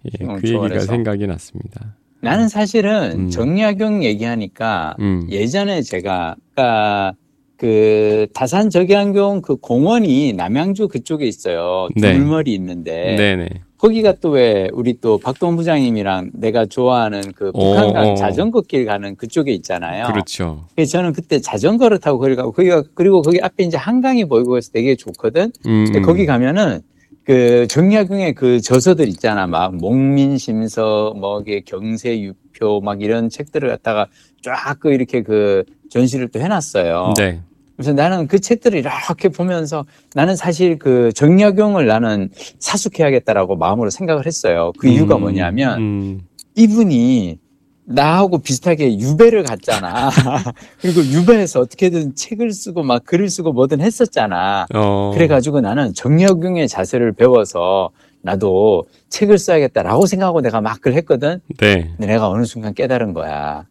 [0.05, 0.85] 예, 시공을 그 얘기가 초월해서.
[0.85, 1.95] 생각이 났습니다.
[2.25, 3.29] 나는 사실은 음.
[3.29, 5.27] 정약용 얘기하니까 음.
[5.29, 7.13] 예전에 제가 아까
[7.55, 11.87] 그 다산 적양경 그 공원이 남양주 그쪽에 있어요.
[11.95, 12.13] 네.
[12.13, 13.49] 둘머리 있는데 네네.
[13.77, 18.15] 거기가 또 왜 우리 또 박동 부장님이랑 내가 좋아하는 그 어, 북한강 어.
[18.15, 20.07] 자전거 길 가는 그쪽에 있잖아요.
[20.07, 20.65] 그렇죠.
[20.75, 24.71] 그래서 저는 그때 자전거를 타고 거기 가고 거기가 그리고 거기 앞에 이제 한강이 보이고 해서
[24.73, 25.51] 되게 좋거든.
[25.67, 26.01] 음, 근데 음.
[26.01, 26.81] 거기 가면은
[27.25, 29.47] 그 정약용의 그 저서들 있잖아.
[29.47, 34.07] 막 목민심서, 뭐 이게 경세유표 막 이런 책들을 갖다가
[34.43, 37.13] 쫙 그 이렇게 그 전시를 또 해놨어요.
[37.17, 37.41] 네.
[37.75, 44.71] 그래서 나는 그 책들을 이렇게 보면서 나는 사실 그 정약용을 나는 사숙해야겠다라고 마음으로 생각을 했어요.
[44.77, 46.21] 그 이유가 음, 뭐냐면 음,
[46.55, 47.39] 이분이
[47.87, 50.09] 나하고 비슷하게 유배를 갔잖아.
[50.81, 54.65] 그리고 유배에서 어떻게든 책을 쓰고 막 글을 쓰고 뭐든 했었잖아.
[54.73, 61.39] 어, 그래가지고 나는 정약용의 자세를 배워서 나도 책을 써야겠다라고 생각하고 내가 막 그걸 했거든.
[61.59, 61.89] 네.
[61.97, 63.67] 근데 내가 어느 순간 깨달은 거야.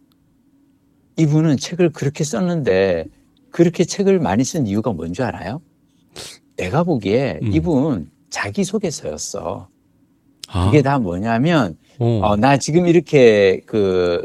[1.16, 3.07] 이분은 책을 그렇게 썼는데
[3.50, 5.61] 그렇게 책을 많이 쓴 이유가 뭔 줄 알아요?
[6.57, 7.53] 내가 보기에 음.
[7.53, 9.68] 이분 자기소개서였어.
[10.48, 14.24] 아, 이게 다 뭐냐면 어, 어, 나 지금 이렇게 그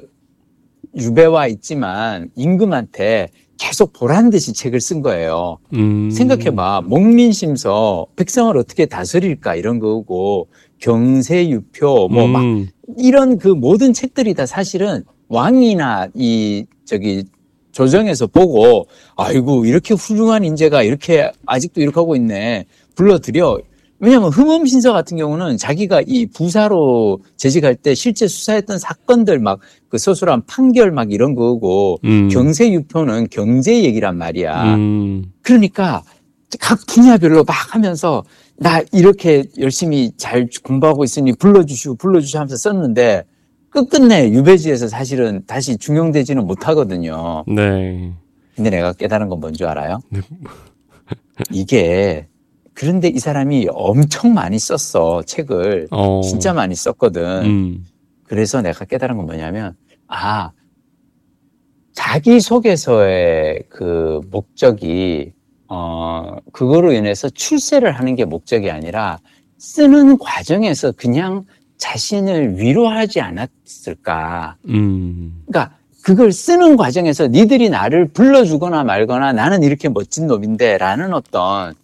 [0.96, 3.30] 유배와 있지만 임금한테
[3.60, 5.58] 계속 보란 듯이 책을 쓴 거예요.
[5.74, 6.82] 음, 생각해봐.
[6.86, 10.48] 목민심서, 백성을 어떻게 다스릴까 이런 거고,
[10.80, 17.26] 경세유표, 뭐막 음, 이런 그 모든 책들이 다 사실은 왕이나 이 저기
[17.72, 22.66] 조정에서 보고 아이고 이렇게 훌륭한 인재가 이렇게 아직도 이렇게 하고 있네.
[22.96, 23.60] 불러들여
[24.00, 29.60] 왜냐하면 흠음신서 같은 경우는 자기가 이 부사로 재직할 때 실제 수사했던 사건들 막
[29.90, 34.76] 그 서술한 판결 막 이런 거고 음, 경세유표는 경제 얘기란 말이야.
[34.76, 36.04] 음, 그러니까
[36.60, 38.24] 각 분야별로 막 하면서
[38.56, 43.24] 나 이렇게 열심히 잘 공부하고 있으니 불러주시고 불러주시고 하면서 썼는데
[43.72, 47.44] 끝끝내 유배지에서 사실은 다시 중용되지는 못하거든요.
[47.48, 48.14] 네.
[48.56, 50.02] 근데 내가 깨달은 건 뭔 줄 알아요?
[50.10, 50.22] 네.
[51.52, 52.28] 이게
[52.80, 57.22] 그런데 이 사람이 엄청 많이 썼어 책을 어, 진짜 많이 썼거든.
[57.44, 57.86] 음,
[58.24, 59.76] 그래서 내가 깨달은 건 뭐냐면,
[60.08, 60.52] 아,
[61.92, 65.34] 자기 소개서의 그 목적이,
[65.68, 69.20] 어, 그거로 인해서 출세를 하는 게 목적이 아니라
[69.58, 71.44] 쓰는 과정에서 그냥
[71.76, 74.56] 자신을 위로하지 않았을까.
[74.70, 81.76] 음, 그러니까 그걸 쓰는 과정에서 니들이 나를 불러주거나 말거나 나는 이렇게 멋진 놈인데 라는 어떤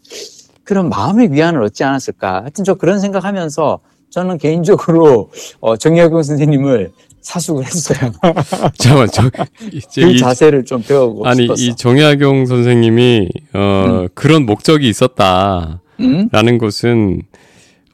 [0.65, 2.41] 그런 마음의 위안을 얻지 않았을까.
[2.41, 5.29] 하여튼 저 그런 생각하면서 저는 개인적으로
[5.61, 8.11] 어, 정약용 선생님을 사숙을 했어요.
[8.77, 11.61] 잠깐만, 저, 그 이, 자세를 좀 배우고 아니, 싶었어.
[11.61, 16.57] 이 정약용 선생님이, 어, 그런 목적이 있었다라는 음?
[16.59, 17.23] 것은,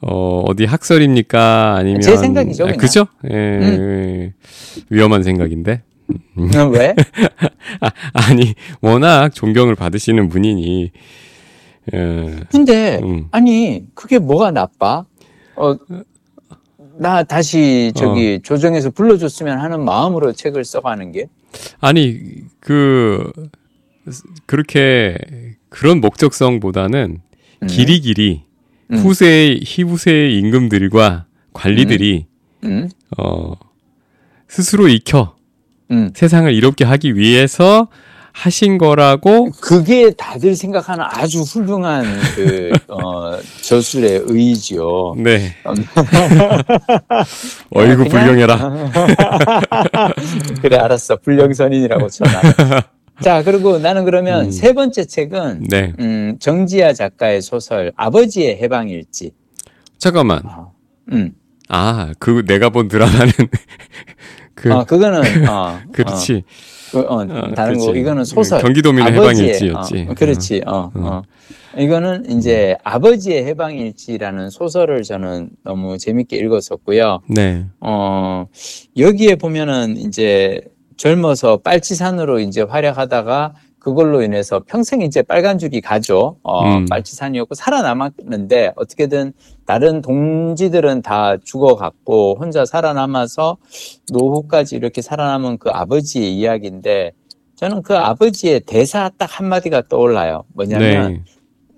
[0.02, 1.76] 어, 어디 학설입니까?
[1.76, 2.02] 아니면.
[2.02, 2.78] 제 생각이죠, 아, 그냥.
[2.78, 3.06] 그죠?
[3.30, 4.32] 예, 예.
[4.90, 5.82] 위험한 생각인데.
[6.36, 6.94] 음, 왜?
[8.12, 10.92] 아니, 워낙 존경을 받으시는 분이니,
[11.92, 13.28] 어, 근데 음.
[13.30, 15.04] 아니 그게 뭐가 나빠?
[15.56, 15.76] 어,
[16.98, 18.42] 나 다시 저기 어.
[18.42, 21.28] 조정에서 불러줬으면 하는 마음으로 책을 써가는 게
[21.80, 22.18] 아니,
[22.60, 23.30] 그,
[24.46, 25.16] 그렇게,
[25.68, 27.20] 그런 목적성보다는
[27.62, 27.66] 음.
[27.66, 28.44] 길이 길이
[28.90, 28.98] 음.
[28.98, 32.26] 후세의, 희후세의 임금들과 관리들이,
[32.64, 33.54] 음, 어,
[34.48, 35.34] 스스로 익혀
[35.90, 36.10] 음.
[36.14, 37.88] 세상을 이롭게 하기 위해서
[38.32, 45.14] 하신 거라고, 그게 다들 생각하는 아주 훌륭한 그 어, 저술의 의지요.
[45.18, 45.54] 네.
[45.66, 45.74] 음.
[47.74, 48.56] 어이구, 불경해라.
[50.62, 52.40] 그래 알았어 불령선인이라고 쳐놔.
[53.20, 54.50] 자 그리고 나는 그러면 음.
[54.50, 55.92] 세 번째 책은 네.
[56.00, 59.32] 음, 정지아 작가의 소설 아버지의 해방일지.
[59.98, 60.40] 잠깐만.
[60.44, 60.68] 아,
[61.12, 61.32] 음.
[61.68, 63.32] 아, 그 내가 본 드라마는,
[64.54, 66.34] 그, 어, 그거는 어, 그렇지.
[66.34, 68.00] 어, 그, 어, 어, 다른 거 그렇지.
[68.00, 68.60] 이거는 소설.
[68.60, 70.06] 경기도민의 해방일지였지.
[70.10, 70.62] 어, 그렇지.
[70.66, 70.90] 어, 어.
[70.94, 71.22] 어.
[71.78, 77.20] 이거는 이제 아버지의 해방일지라는 소설을 저는 너무 재밌게 읽었었고요.
[77.28, 77.66] 네.
[77.80, 78.46] 어,
[78.96, 80.60] 여기에 보면은 이제
[80.96, 86.36] 젊어서 빨치산으로 이제 활약하다가 그걸로 인해서 평생 이제 빨간 줄이 가죠.
[86.44, 86.86] 어, 음.
[86.86, 89.32] 빨치산이었고 살아남았는데 어떻게든
[89.66, 93.56] 다른 동지들은 다 죽어갔고 혼자 살아남아서
[94.12, 97.10] 노후까지 이렇게 살아남은 그 아버지의 이야기인데
[97.56, 100.44] 저는 그 아버지의 대사 딱 한마디가 떠올라요.
[100.54, 101.22] 뭐냐면 네.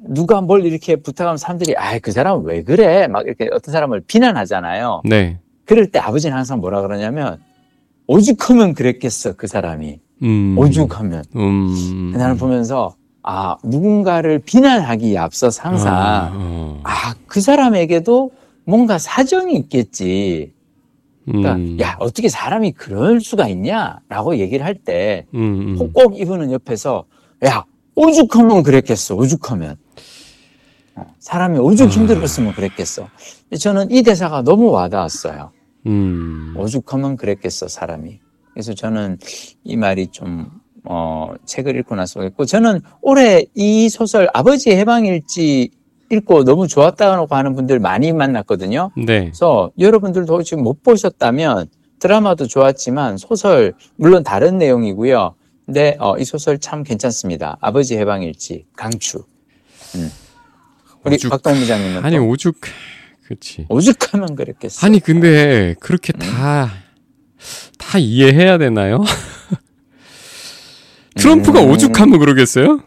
[0.07, 3.07] 누가 뭘 이렇게 부탁하면 사람들이 아 그 사람은 왜 그래?
[3.07, 5.01] 막 이렇게 어떤 사람을 비난하잖아요.
[5.07, 5.39] 네.
[5.65, 7.39] 그럴 때 아버지는 항상 뭐라 그러냐면
[8.07, 10.57] 오죽하면 그랬겠어 그 사람이 음.
[10.59, 12.13] 오죽하면 음.
[12.17, 16.81] 나는 보면서 아 누군가를 비난하기에 앞서서 항상 아, 어.
[16.83, 18.31] 아그 사람에게도
[18.65, 20.53] 뭔가 사정이 있겠지.
[21.25, 21.79] 그러니까 음.
[21.81, 25.93] 야 어떻게 사람이 그럴 수가 있냐라고 얘기를 할때 음, 음.
[25.95, 27.05] 꼭 이분은 옆에서
[27.47, 29.77] 야 오죽하면 그랬겠어 오죽하면
[30.97, 31.91] 어, 사람이 오죽 아.
[31.91, 33.09] 힘들었으면 그랬겠어.
[33.59, 35.51] 저는 이 대사가 너무 와닿았어요.
[35.87, 36.55] 음.
[36.59, 38.21] 오죽하면 그랬겠어 사람이.
[38.55, 39.19] 그래서 저는
[39.65, 40.49] 이 말이 좀
[40.85, 45.71] 어, 책을 읽고 나서 했고 저는 올해 이 소설 아버지의 해방일지
[46.11, 48.91] 읽고 너무 좋았다고 하는 분들 많이 만났거든요.
[48.97, 49.21] 네.
[49.25, 51.67] 그래서 여러분들도 지금 못 보셨다면
[51.99, 55.35] 드라마도 좋았지만 소설 물론 다른 내용이고요.
[55.67, 57.57] 근데 어, 이 소설 참 괜찮습니다.
[57.61, 59.25] 아버지 해방일지 강추.
[59.97, 60.11] 음.
[61.05, 62.57] 우리 오죽- 박동 부장님은 아니 또 오죽
[63.25, 63.67] 그렇지.
[63.71, 64.87] 오죽하면 그랬겠어.
[64.87, 66.71] 아니 근데 그렇게 다
[67.95, 69.05] 다 이해해야 되나요?
[71.15, 71.71] 트럼프가 음.
[71.71, 72.81] 오죽하면 그러겠어요?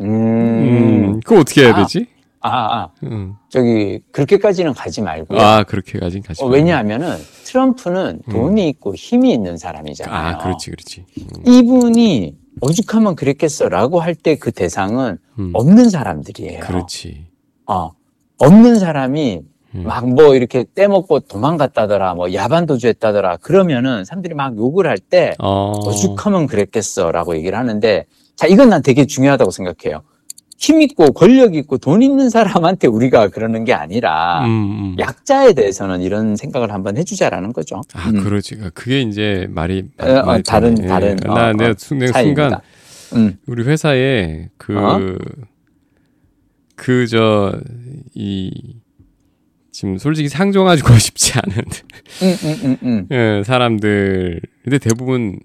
[0.00, 0.06] 음.
[0.06, 1.82] 음, 그거 어떻게 해야 아.
[1.82, 2.06] 되지?
[2.40, 3.34] 아, 아, 음.
[3.50, 5.38] 저기 그렇게까지는 가지 말고요.
[5.38, 6.42] 아 그렇게까진 가지.
[6.42, 6.56] 어, 말고.
[6.56, 10.14] 왜냐하면은 트럼프는 돈이 있고 힘이 있는 사람이잖아요.
[10.14, 11.04] 아 그렇지 그렇지.
[11.18, 15.50] 음, 이분이 오죽하면 그랬겠어 라고 할 때 그 대상은 음.
[15.52, 16.60] 없는 사람들이에요.
[16.60, 17.26] 그렇지.
[17.66, 17.90] 어,
[18.38, 19.42] 없는 사람이
[19.74, 19.84] 음.
[19.84, 23.38] 막뭐 이렇게 떼먹고 도망갔다더라, 뭐 야반도주했다더라.
[23.38, 25.72] 그러면은 사람들이 막 욕을 할때 어.
[25.84, 28.06] 오죽하면 그랬겠어라고 얘기를 하는데,
[28.36, 30.02] 자 이건 난 되게 중요하다고 생각해요.
[30.56, 34.96] 힘 있고 권력 있고 돈 있는 사람한테 우리가 그러는 게 아니라 음, 음.
[34.98, 37.82] 약자에 대해서는 이런 생각을 한번 해주자라는 거죠.
[37.92, 38.22] 아 음.
[38.22, 38.56] 그렇지.
[38.72, 40.88] 그게 이제 말이 어, 어, 다른- 되네.
[40.88, 41.28] 다른, 예.
[41.28, 42.42] 어, 나 어, 내가 순- 내가 차이입니다.
[42.48, 42.60] 순간
[43.16, 45.00] 음, 우리 회사에 그 어?
[46.76, 47.52] 그저
[48.14, 48.76] 이
[49.74, 51.56] 지금 솔직히 상종하고 싶지 않은
[52.22, 53.08] 음, 음, 음, 음.
[53.10, 55.40] 예, 사람들 근데 대부분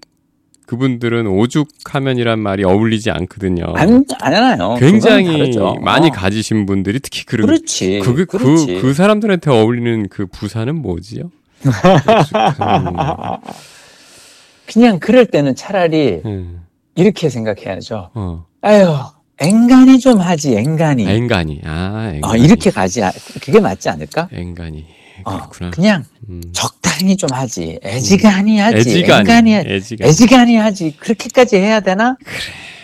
[0.66, 3.64] 그분들은 오죽하면이란 말이 어울리지 않거든요.
[3.74, 4.76] 안, 안 하나요?
[4.78, 5.58] 굉장히.
[5.80, 6.10] 많이 어.
[6.12, 7.98] 가지신 분들이 특히 그 그렇지.
[8.04, 8.38] 그, 그.
[8.38, 11.32] 그, 그 사람들한테 어울리는 그 부사는 뭐지요?
[14.72, 16.60] 그냥 그럴 때는 차라리 음,
[16.94, 18.10] 이렇게 생각해야죠.
[18.14, 18.46] 어.
[18.60, 18.94] 아유,
[19.40, 21.08] 앵간히 좀 하지, 앵간히.
[21.08, 21.60] 앵간히.
[21.64, 22.20] 아, 앵간히.
[22.24, 24.28] 어, 이렇게 가지, 않- 그게 맞지 않을까?
[24.32, 24.84] 앵간히.
[25.24, 25.70] 어, 그렇구나.
[25.70, 26.42] 그냥 음.
[26.52, 27.78] 적당히 좀 하지.
[27.82, 28.76] 애지간히 하지.
[28.78, 29.20] 애지간히.
[29.20, 29.68] 앵간히 하지.
[29.70, 30.08] 애지간히.
[30.10, 30.96] 애지간히 하지.
[30.98, 32.16] 그렇게까지 해야 되나?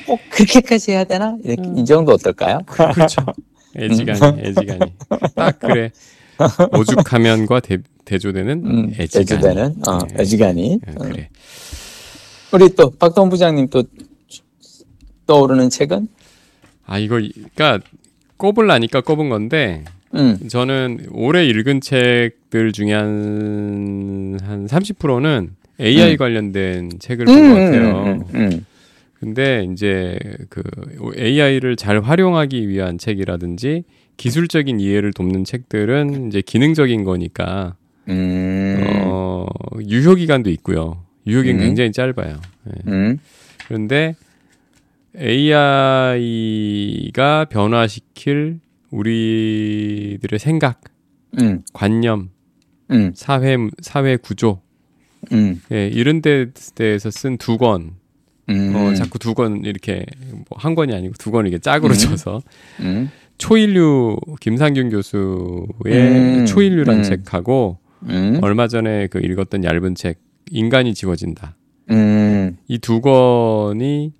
[0.06, 1.36] 꼭 그렇게까지 해야 되나?
[1.44, 1.78] 이렇게, 음.
[1.78, 2.60] 이 정도 어떨까요?
[2.66, 3.24] 그렇죠.
[3.78, 4.92] 애지간히, 애지간히.
[5.34, 5.90] 딱 그래.
[6.72, 9.22] 오죽하면과 대, 대조되는 음, 애지간히.
[9.22, 10.14] 애지되는, 어, 네.
[10.22, 10.78] 애지간히.
[10.86, 11.28] 아, 그래.
[12.52, 13.82] 우리 또, 박동 부장님 또
[15.26, 16.08] 떠오르는 책은?
[16.86, 17.80] 아, 이거, 그니까,
[18.36, 26.16] 꼽을라니까 꼽은 건데, 음, 저는 올해 읽은 책들 중에 한, 한 30%는 AI 음.
[26.16, 28.04] 관련된 책을 본것 같아요.
[28.04, 28.66] 음, 음,
[29.20, 30.18] 근데 이제
[30.48, 30.62] 그
[31.18, 33.84] AI를 잘 활용하기 위한 책이라든지
[34.16, 37.76] 기술적인 이해를 돕는 책들은 이제 기능적인 거니까
[38.08, 39.46] 음, 어
[39.86, 41.02] 유효 기간도 있고요.
[41.26, 41.66] 유효 기간 음.
[41.66, 42.40] 굉장히 짧아요.
[42.68, 42.90] 예.
[42.90, 43.18] 음,
[43.66, 44.14] 그런데
[45.18, 46.16] AI가
[47.46, 50.80] 변화시킬 우리들의 생각,
[51.40, 52.30] 음, 관념,
[52.90, 54.60] 음, 사회 사회 구조.
[55.32, 57.92] 음, 예, 이런 데 대해서 쓴 두 권,
[58.48, 61.98] 음, 어, 자꾸 두 권 이렇게 뭐 한 권이 아니고 두 권을 이렇게 짝으로 음.
[61.98, 62.42] 쳐서.
[62.80, 66.46] 음, 초인류 김상균 교수의 음.
[66.46, 67.02] 초인류란 음.
[67.02, 71.56] 책하고 음, 얼마 전에 그 읽었던 얇은 책 인간이 지워진다.
[71.90, 74.12] 음, 이두 권이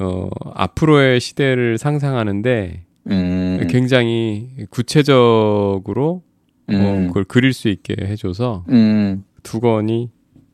[0.00, 6.22] 어 앞으로의 시대를 상상하는데 음, 굉장히 구체적으로
[6.68, 10.10] 어, 음, 그걸 그릴 수 있게 해줘서 음, 두 권이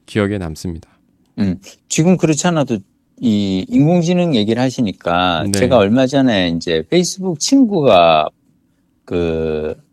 [0.07, 0.89] 기억에 남습니다.
[1.89, 2.79] 지금 그렇지 않아도
[3.21, 5.51] 이 인공지능 얘기를 하시니까 네.
[5.53, 8.29] 제가 얼마 전에 이제 페이스북 친구가
[9.05, 9.89] 그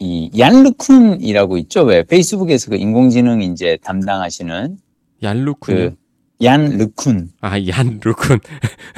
[0.00, 4.78] 이 얀르쿤이라고 있죠 왜 페이스북에서 그 인공지능 이제 담당하시는
[5.22, 5.60] 얀루쿤.
[5.60, 5.94] 그
[6.42, 8.40] 얀 르쿤 아, 얀루쿤.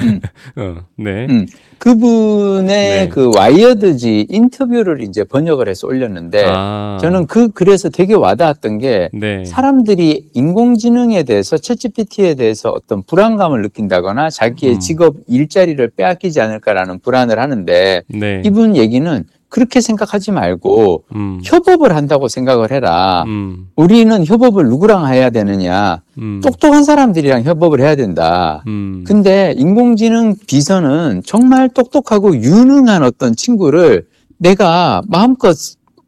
[0.01, 0.21] 음.
[0.55, 1.27] 어, 네.
[1.29, 1.45] 음.
[1.77, 3.09] 그분의 네.
[3.09, 9.43] 그 와이어드지 인터뷰를 이제 번역을 해서 올렸는데 아, 저는 그 글에서 되게 와닿았던 게 네.
[9.43, 14.79] 사람들이 인공지능에 대해서 챗GPT에 대해서 어떤 불안감을 느낀다거나 자기의 음.
[14.79, 18.41] 직업 일자리를 빼앗기지 않을까라는 불안을 하는데 네.
[18.45, 21.39] 이분 얘기는 그렇게 생각하지 말고 음.
[21.43, 23.23] 협업을 한다고 생각을 해라.
[23.27, 23.67] 음.
[23.75, 26.01] 우리는 협업을 누구랑 해야 되느냐?
[26.17, 26.41] 음.
[26.43, 28.63] 똑똑한 사람들이랑 협업을 해야 된다.
[28.65, 29.03] 음.
[29.05, 34.07] 근데 인공지능 비서는 정말 똑똑하고 유능한 어떤 친구를
[34.39, 35.55] 내가 마음껏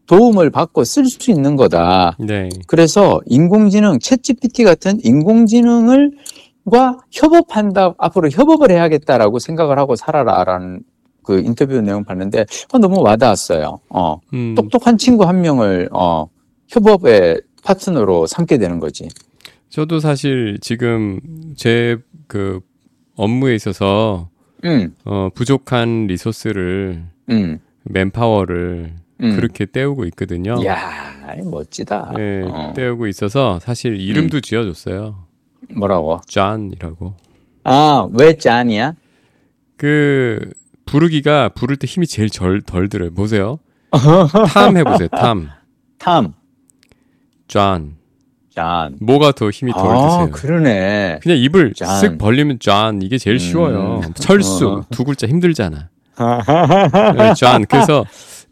[0.08, 2.18] 도움을 받고 쓸 수 있는 거다.
[2.18, 2.50] 네.
[2.66, 6.14] 그래서 인공지능, 챗 GPT 같은 인공지능을
[6.72, 10.80] 과 협업한다, 앞으로 협업을 해야겠다라고 생각을 하고 살아라라는
[11.26, 13.80] 그 인터뷰 내용 봤는데 어, 너무 와닿았어요.
[13.90, 14.56] 어, 음.
[14.56, 16.28] 똑똑한 친구 한 명을 어,
[16.68, 19.10] 협업의 파트너로 삼게 되는 거지.
[19.70, 21.20] 저도 사실 지금
[21.56, 22.60] 제 그
[23.16, 24.30] 업무에 있어서
[24.66, 29.36] 음, 어, 부족한 resource를 음, manpower를 음.
[29.36, 30.56] 그렇게 때우고 있거든요.
[30.62, 30.78] 이야,
[31.44, 32.14] 멋지다.
[32.18, 32.74] 예, 어.
[32.76, 35.24] 때우고 있어서 사실 이름도 지어줬어요.
[35.76, 36.20] 뭐라고?
[36.28, 37.14] 존이라고.
[37.64, 38.96] 아, 왜 존이야?
[39.78, 40.52] 그
[40.86, 43.14] 부르기가 부를 때 힘이 제일 절, 덜 들어요.
[43.14, 43.60] 보세요.
[44.54, 45.08] 탐 해보세요.
[45.10, 45.50] 탐.
[45.98, 46.34] 탐,
[47.48, 47.96] 존.
[48.54, 48.96] 존.
[49.02, 50.30] 뭐가 더 힘이 덜 아, 드세요?
[50.32, 51.20] 그러네.
[51.22, 51.88] 그냥 입을 존.
[51.88, 53.40] 쓱 벌리면 존 이게 제일 음.
[53.40, 54.02] 쉬워요.
[54.16, 54.86] 철수 어.
[54.92, 55.90] 두 글자 힘들잖아.
[57.18, 58.06] 네, 존 그래서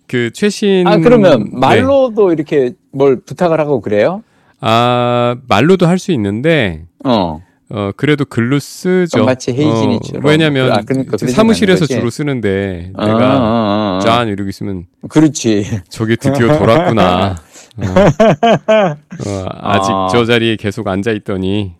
[0.08, 1.50] 그 최신 아, 그러면 네.
[1.54, 4.24] 말로도 이렇게 뭘 부탁을 하고 그래요?
[4.60, 7.41] 아 말로도 할 수 있는데 어.
[7.76, 9.26] 어 그래도 글로 쓰죠.
[9.26, 10.24] 마치 헤이진이처럼.
[10.24, 11.88] 어, 왜냐면 아, 그러니까 사무실에서.
[11.88, 14.00] 주로 쓰는데 어, 내가 어, 어, 어.
[14.00, 15.82] 존 이러고 있으면 그렇지.
[15.90, 17.36] 저게 드디어 돌았구나.
[17.78, 20.08] 어, 어, 아직 아.
[20.12, 21.74] 저 자리에 계속 앉아 있더니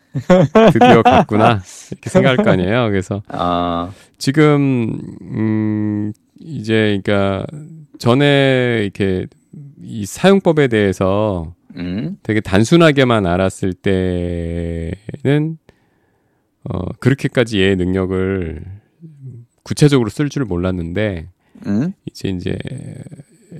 [0.74, 2.90] 드디어 갔구나 이렇게 생각할 거 아니에요.
[2.90, 7.46] 그래서 아, 지금 음 이제 그러니까
[8.00, 9.28] 전에 이렇게
[9.84, 15.58] 이 사용법에 대해서 음, 되게 단순하게만 알았을 때는
[16.70, 18.64] 어 그렇게까지 얘의 능력을
[19.64, 21.28] 구체적으로 쓸 줄 몰랐는데
[21.68, 22.58] 음, 이제 이제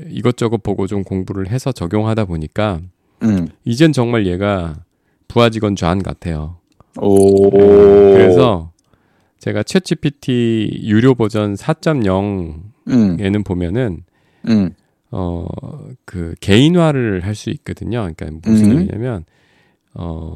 [0.10, 2.80] 이것저것 보고 좀 공부를 해서 적용하다 보니까
[3.24, 3.48] 음.
[3.66, 4.84] 이젠 정말 얘가
[5.28, 6.58] 부하 직원 존 같아요.
[7.00, 7.50] 오.
[7.50, 8.72] 그래서
[9.40, 14.04] 제가 챗GPT 유료 버전 4.0에는 음, 보면은
[14.48, 14.74] 음,
[15.10, 18.08] 어 그 개인화를 할 수 있거든요.
[18.16, 18.82] 그러니까 무슨 음.
[18.82, 19.26] 얘기냐면
[19.94, 20.34] 어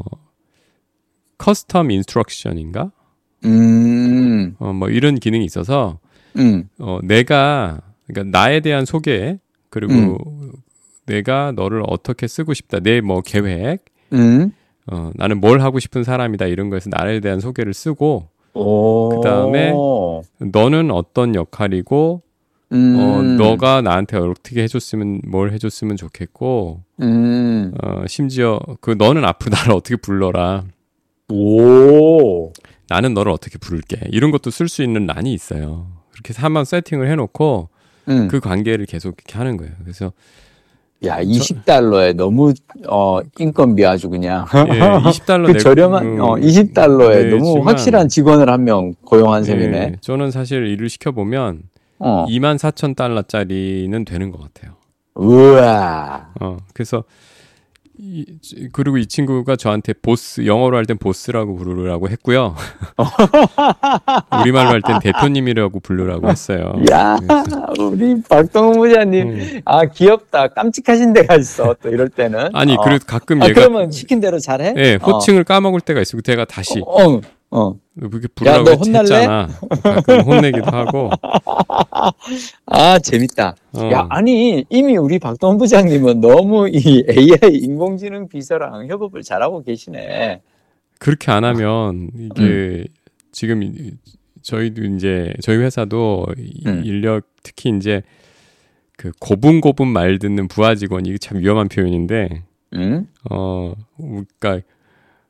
[1.38, 2.92] custom instruction인가?
[3.46, 6.00] 음, 어 뭐 이런 기능이 있어서
[6.38, 10.52] 음, 어 내가 그러니까 나에 대한 소개 그리고 음.
[11.06, 14.52] 내가 너를 어떻게 쓰고 싶다 내 뭐 계획 음.
[14.92, 19.10] 어 나는 뭘 하고 싶은 사람이다 이런 거에서 나에 대한 소개를 쓰고 오.
[19.10, 19.72] 그다음에
[20.40, 22.24] 너는 어떤 역할이고
[22.74, 29.52] 음, 어 너가 나한테 어떻게 해줬으면 뭘 해줬으면 좋겠고 음, 어 심지어 그 너는 앞으로
[29.56, 30.64] 나를 어떻게 불러라
[31.34, 32.54] 오.
[32.90, 37.10] 나는 너를 어떻게 부를게 이런 것도 쓸 수 있는 란이 있어요 그렇게 해서 한번 세팅을
[37.12, 37.70] 해놓고
[38.10, 38.28] 음.
[38.30, 40.14] 그 관계를 계속 이렇게 하는 거예요 그래서
[41.06, 42.56] 야, 20달러에 너무,
[42.90, 44.48] 어, 인건비 아주 그냥.
[44.56, 49.44] 예, 20달러 그 내고, 저렴한, 음, 어, 20달러에 네, 너무 확실한 직원을 한 명 고용한
[49.44, 49.78] 셈이네.
[49.78, 51.62] 예, 저는 사실 일을 시켜 보면
[52.00, 52.26] 어.
[52.28, 54.74] 2만 4천 달러짜리는 되는 것 같아요
[55.14, 56.30] 우와.
[56.42, 57.04] 어, 그래서
[58.00, 58.26] 이,
[58.74, 62.56] 그리고 이 친구가 저한테 보스 영어로 할 땐 보스라고 부르라고 했고요.
[64.42, 66.74] 우리말로 할 땐 대표님이라고 부르라고 했어요.
[66.92, 67.18] 야,
[67.80, 69.28] 우리 박동훈 부장님.
[69.28, 69.62] 음.
[69.66, 70.50] 아, 귀엽다.
[70.50, 71.76] 깜찍하신 데가 있어.
[71.82, 72.50] 또 이럴 때는.
[72.54, 72.82] 아니 어.
[72.84, 74.74] 그래도 가끔 아, 얘가 그러면 시킨 대로 잘해?
[74.78, 77.60] 예, 호칭을 까먹을 때가 있고 제가 다시 어, 어.
[77.70, 77.76] 어.
[77.98, 79.02] 그렇게 야, 부르라고 했- 혼날래?
[79.16, 79.48] 했잖아.
[79.82, 81.10] 가끔 혼내기도 하고.
[82.66, 83.56] 아, 재밌다.
[83.74, 83.90] 어.
[83.92, 90.42] 야, 아니, 이미 우리 박동훈 부장님은 너무 이 AI 인공지능 비서랑 협업을 잘하고 계시네.
[91.00, 92.86] 그렇게 안 하면 이게 음.
[93.32, 93.92] 지금 이-
[94.42, 96.82] 저희도 이제 저희 회사도 이 음.
[96.86, 98.02] 인력 특히 이제
[98.98, 102.44] 그 고분고분 말 듣는 부하 직원이 참 위험한 표현인데
[102.76, 103.08] 응?
[103.30, 104.62] 어 그러니까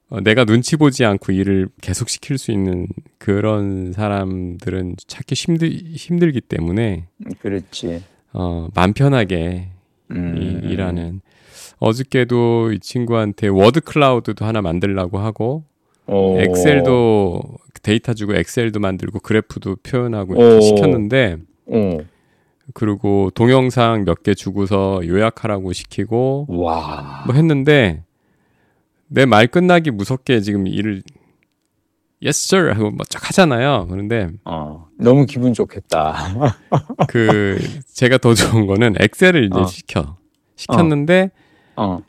[0.10, 6.42] 어, 내가 눈치 보지 않고 일을 계속 시킬 수 있는 그런 사람들은 찾기 힘들 힘들기
[6.42, 7.08] 때문에
[7.40, 8.04] 그렇지.
[8.34, 9.70] 어 마음 편하게
[10.12, 10.38] 음.
[10.38, 11.22] 이, 일하는
[11.80, 15.64] 어저께도 이 친구한테 word cloud도 하나 만들라고 하고
[16.08, 16.40] 오.
[16.40, 17.42] 엑셀도
[17.84, 20.62] 데이터 주고 엑셀도 만들고 그래프도 표현하고 이렇게 오.
[20.62, 22.00] 시켰는데 오.
[22.74, 27.24] 그리고 동영상 몇 개 주고서 요약하라고 시키고 와.
[27.26, 28.04] 뭐 했는데
[29.10, 31.02] 내 말 끝나기 무섭게 지금 일을
[32.24, 33.88] yes sir 하고 뭐쫙 하잖아요.
[33.90, 34.88] 그런데 어.
[35.00, 36.16] 너무 기분 좋겠다.
[37.08, 37.58] 그
[37.94, 39.66] 제가 더 좋은 거는 엑셀을 이제 어.
[39.66, 40.18] 시켜
[40.56, 41.32] 시켰는데
[41.76, 42.00] 어.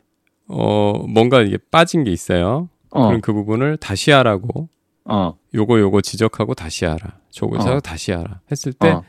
[0.47, 2.69] 어 뭔가 이게 빠진 게 있어요.
[2.89, 3.07] 어.
[3.07, 4.67] 그럼 그 부분을 다시 하라고
[5.05, 5.37] 어.
[5.53, 7.19] 요거 요거 지적하고 다시 하라.
[7.29, 7.79] 저거 어.
[7.79, 8.41] 다시 하라.
[8.51, 9.03] 했을 때 어.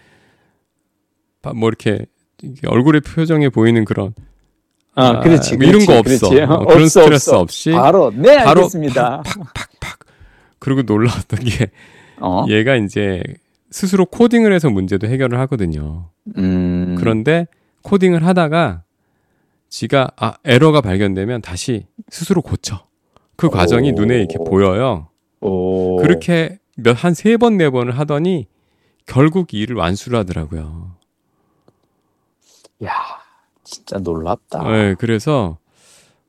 [1.43, 2.05] 바- 뭐 이렇게
[2.67, 4.15] 얼굴의 표정에 보이는 그런
[5.01, 5.57] 아, 아, 그렇지.
[5.57, 6.29] 뭐 이런 거 그렇지, 없어.
[6.31, 6.43] 그렇지.
[6.53, 7.39] 어, 그런 없어, 스트레스 없어.
[7.41, 9.23] 없이 바로 네 바로 알겠습니다.
[9.23, 9.99] 팍팍팍
[10.59, 11.71] 그리고 놀라웠던 게
[12.21, 12.45] 어.
[12.49, 13.23] 얘가 이제
[13.71, 16.11] 스스로 코딩을 해서 문제도 해결을 하거든요.
[16.37, 16.97] 음.
[16.99, 17.47] 그런데
[17.83, 18.83] 코딩을 하다가
[19.69, 22.85] 지가 아 에러가 발견되면 다시 스스로 고쳐.
[23.37, 23.95] 그 과정이 오.
[23.95, 25.09] 눈에 이렇게 보여요.
[25.41, 25.97] 오.
[25.97, 28.47] 그렇게 몇 한 세 번 네 번을 하더니
[29.07, 30.97] 결국 이 일을 완수를 하더라고요.
[32.85, 32.91] 야,
[33.71, 34.63] 진짜 놀랍다.
[34.71, 35.59] 네, 그래서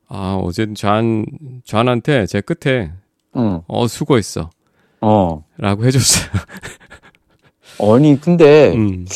[0.08, 1.26] 아 어제 좌한
[1.64, 2.92] 좌한한테 제 끝에
[3.36, 3.62] 응.
[3.66, 4.52] 어 수고했어라고
[5.00, 5.44] 어.
[5.60, 6.30] 해줬어요.
[7.80, 9.06] 아니 근데 음,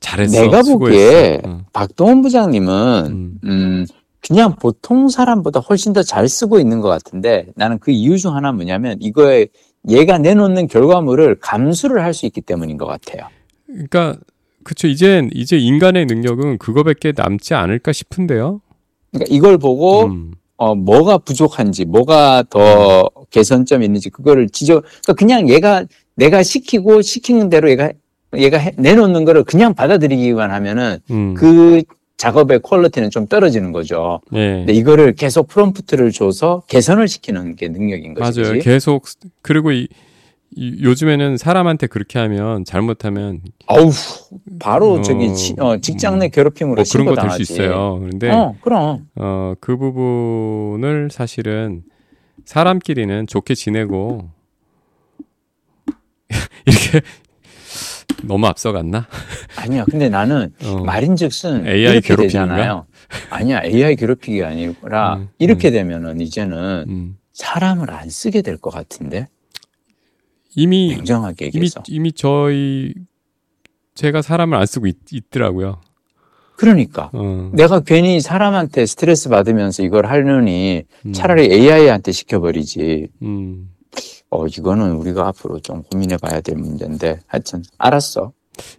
[0.00, 0.40] 잘했어.
[0.42, 0.78] 내가 수고했어.
[0.78, 3.40] 보기에 어, 박동원 부장님은 음.
[3.44, 3.86] 음,
[4.20, 8.52] 그냥 보통 사람보다 훨씬 더 잘 쓰고 있는 것 같은데 나는 그 이유 중 하나
[8.52, 9.48] 뭐냐면 이거에
[9.88, 13.28] 얘가 내놓는 결과물을 감수를 할 수 있기 때문인 것 같아요.
[13.66, 14.16] 그러니까
[14.64, 18.60] 그쵸 이제 이제 인간의 능력은 그거밖에 남지 않을까 싶은데요.
[19.12, 25.48] 그러니까 이걸 보고 음, 어, 뭐가 부족한지, 뭐가 더 개선점이 있는지, 그거를 지적, 그러니까 그냥
[25.48, 25.84] 얘가,
[26.16, 27.90] 내가 시키고 시키는 대로 얘가,
[28.36, 31.82] 얘가 해- 내놓는 거를 그냥 받아들이기만 하면은 음, 그
[32.16, 34.20] 작업의 퀄리티는 좀 떨어지는 거죠.
[34.34, 34.58] 예.
[34.58, 38.40] 근데 이거를 계속 프롬프트를 줘서 개선을 시키는 게 능력인 거지.
[38.40, 38.52] 맞아요.
[38.54, 38.64] 그치?
[38.64, 39.04] 계속
[39.42, 39.86] 그리고 이, 이
[40.56, 43.90] 요즘에는 사람한테 그렇게 하면 잘못하면 아우,
[44.60, 47.30] 바로 어, 저기 치- 어, 직장 내 괴롭힘으로 뭐 그런 거 될.
[47.30, 47.98] 수 있어요.
[48.00, 49.08] 그런데 어, 그럼.
[49.16, 51.82] 어, 그 부분을 사실은
[52.44, 54.30] 사람끼리는 좋게 지내고
[56.66, 57.00] 이렇게
[58.22, 59.06] 너무 앞서갔나?
[59.56, 59.84] 아니야.
[59.84, 62.00] 근데 나는 어, 말인즉슨 AI?
[62.00, 62.86] 되잖아요.
[63.30, 67.18] 아니야, AI 괴롭히기가 아니라 음, 이렇게 되면은 이제는 음.
[67.32, 69.26] 사람을 안 쓰게 될 것 같은데
[70.56, 71.82] 이미 냉정하게 이미 얘기해서.
[71.88, 72.94] 이미 저희
[73.94, 74.96] 제가 사람을 안 쓰고 있,
[75.30, 75.80] 더라고요
[76.56, 83.08] 그러니까 어, 내가 괜히 사람한테 스트레스 받으면서 이걸 하려니 음, 차라리 AI한테 시켜버리지.
[83.22, 83.70] 음.
[84.30, 88.32] 어 이거는 우리가 앞으로 좀 고민해봐야 될 문제인데 하여튼 알았어.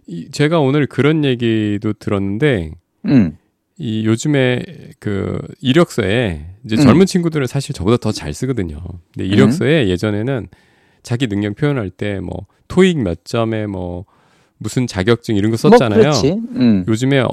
[0.06, 2.72] 이, 제가 오늘 그런 얘기도 들었는데
[3.06, 3.36] 음,
[3.78, 4.62] 이 요즘에
[4.98, 6.80] 그 이력서에 이제 음.
[6.80, 8.82] 젊은 친구들은 사실 저보다 더 잘 쓰거든요.
[9.14, 10.48] 근데 이력서에 예전에는
[11.06, 14.04] 자기 능력 표현할 때 뭐 토익 몇 점에 뭐
[14.58, 16.10] 무슨 자격증 이런 거 썼잖아요.
[16.10, 16.32] 뭐.
[16.56, 17.28] 음, 요즘에 어-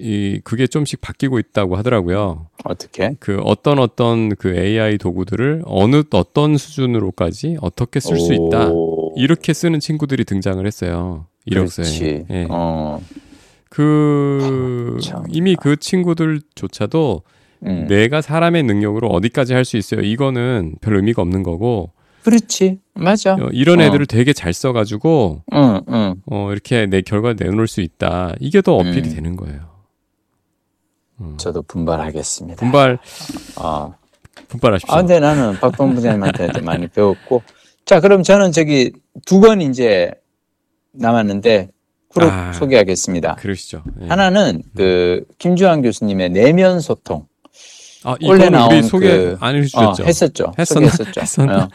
[0.00, 2.46] 이 그게 좀씩 바뀌고 있다고 하더라고요.
[2.64, 3.16] 어떻게?
[3.18, 8.70] 그 어떤 어떤 그 AI 도구들을 어느 어떤 수준으로까지 어떻게 쓸 수 있다
[9.16, 11.26] 이렇게 쓰는 친구들이 등장을 했어요.
[11.46, 12.24] 이력서에.
[12.30, 12.46] 예.
[12.48, 13.00] 어,
[13.68, 15.24] 그 참.
[15.30, 17.22] 이미 그 친구들조차도
[17.66, 17.86] 음.
[17.88, 20.00] 내가 사람의 능력으로 어디까지 할 수 있어요.
[20.00, 21.90] 이거는 별 의미가 없는 거고
[22.28, 22.80] 그렇지.
[22.94, 23.34] 맞아.
[23.34, 23.82] 어, 이런 어.
[23.84, 26.14] 애들을 되게 잘 써가지고 응, 응.
[26.26, 28.34] 어, 이렇게 내 결과를 내놓을 수 있다.
[28.40, 29.14] 이게 더 어필이 음.
[29.14, 29.60] 되는 거예요.
[31.20, 31.36] 음.
[31.38, 32.56] 저도 분발하겠습니다.
[32.56, 32.98] 분발
[33.56, 33.94] 어.
[34.48, 34.94] 분발하십시오.
[34.94, 37.42] 아, 근데 나는 박동 부장님한테 많이 배웠고.
[37.84, 38.92] 자, 그럼 저는 저기
[39.26, 40.10] 두건 이제
[40.92, 41.70] 남았는데
[42.10, 42.52] 후로 아.
[42.52, 43.36] 소개하겠습니다.
[43.36, 43.82] 그러시죠.
[44.02, 44.06] 예.
[44.08, 47.27] 하나는 그 김주환 교수님의 내면 소통.
[48.08, 50.04] 아, 원래 나온 우리 소개 그- 안 어, 해주셨죠?
[50.04, 50.52] 했었죠.
[50.58, 50.88] 했었나?
[50.88, 51.20] 소개했었죠.
[51.20, 51.68] 했었나?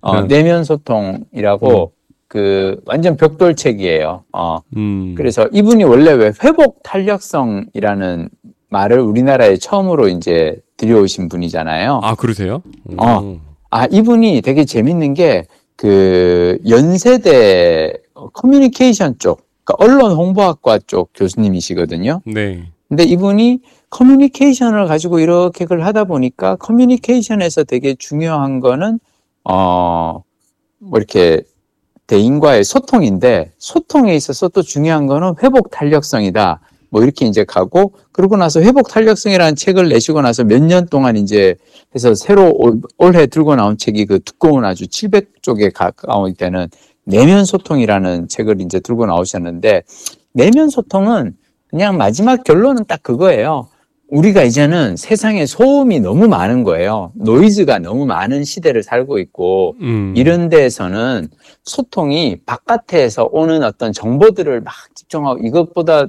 [0.00, 0.28] 어, 어, 음.
[0.28, 1.92] 내면 소통이라고
[2.28, 4.22] 그 완전 벽돌 책이에요.
[4.32, 5.14] 어, 음.
[5.16, 8.28] 그래서 이분이 원래 왜 회복 탄력성이라는
[8.70, 12.00] 말을 우리나라에 처음으로 이제 들여오신 분이잖아요.
[12.02, 12.62] 아 그러세요?
[12.96, 13.18] 어.
[13.20, 13.40] 음.
[13.74, 17.94] 아, 이분이 되게 재밌는 게, 그, 연세대
[18.34, 22.20] 커뮤니케이션 쪽, 그러니까 언론 홍보학과 쪽 교수님이시거든요.
[22.26, 22.64] 네.
[22.88, 23.60] 근데 이분이
[23.92, 28.98] 커뮤니케이션을 가지고 이렇게 그걸 하다 보니까 커뮤니케이션에서 되게 중요한 거는,
[29.44, 30.22] 어,
[30.78, 31.42] 뭐 이렇게
[32.06, 36.60] 대인과의 소통인데, 소통에 있어서 또 중요한 거는 회복 탄력성이다.
[36.88, 41.54] 뭐 이렇게 이제 가고, 그러고 나서 회복 탄력성이라는 책을 내시고 나서 몇 년 동안 이제
[41.94, 46.68] 해서 새로 올, 올해 들고 나온 책이 그 두꺼운 아주 700쪽에 가까울 때는
[47.04, 49.82] 내면 소통이라는 책을 이제 들고 나오셨는데,
[50.32, 51.36] 내면 소통은
[51.68, 53.68] 그냥 마지막 결론은 딱 그거예요.
[54.12, 57.12] 우리가 이제는 세상에 소음이 너무 많은 거예요.
[57.14, 60.12] 노이즈가 너무 많은 시대를 살고 있고, 음.
[60.14, 61.28] 이런 데에서는
[61.64, 66.08] 소통이 바깥에서 오는 어떤 정보들을 막 집중하고 이것보다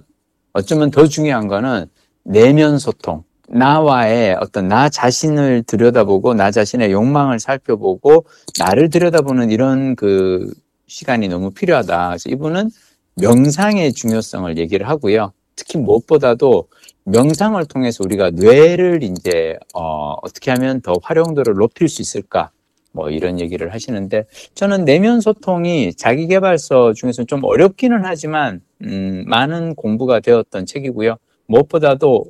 [0.51, 1.85] 어쩌면 더 중요한 거는
[2.25, 3.23] 내면 소통.
[3.47, 8.25] 나와의 어떤 나 자신을 들여다보고 나 자신의 욕망을 살펴보고
[8.59, 10.51] 나를 들여다보는 이런 그
[10.87, 12.09] 시간이 너무 필요하다.
[12.09, 12.69] 그래서 이분은
[13.15, 15.31] 명상의 중요성을 얘기를 하고요.
[15.55, 16.67] 특히 무엇보다도
[17.05, 22.51] 명상을 통해서 우리가 뇌를 이제 어, 어떻게 하면 더 활용도를 높일 수 있을까?
[22.91, 29.75] 뭐 이런 얘기를 하시는데 저는 내면 소통이 자기 개발서 중에서 좀 어렵기는 하지만 음, 많은
[29.75, 31.17] 공부가 되었던 책이고요.
[31.47, 32.25] 무엇보다도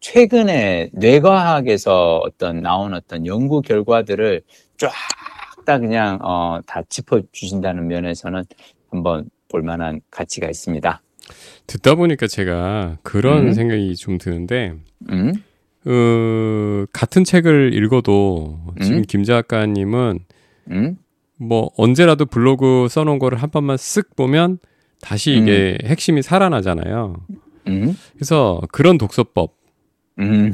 [0.00, 4.42] 최근에 뇌과학에서 어떤 나온 어떤 연구 결과들을
[4.76, 4.90] 쫙
[5.68, 8.42] 다 그냥 어, 다 짚어 주신다는 면에서는
[8.90, 11.02] 한번 볼만한 가치가 있습니다.
[11.66, 13.52] 듣다 보니까 제가 그런 음.
[13.52, 14.74] 생각이 좀 드는데
[15.10, 15.34] 음,
[15.84, 19.02] 어, 같은 책을 읽어도 지금 음.
[19.06, 20.18] 김 작가님은
[20.70, 20.96] 음,
[21.36, 24.58] 뭐 언제라도 블로그 써놓은 거를 한 번만 쓱 보면
[25.00, 27.14] 다시 이게 핵심이 살아나잖아요.
[27.68, 29.54] 음, 그래서 그런 독서법,
[30.18, 30.52] 음,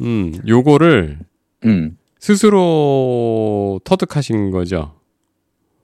[0.00, 1.18] 음, 요거를
[1.64, 4.94] 음, 스스로 터득하신 거죠.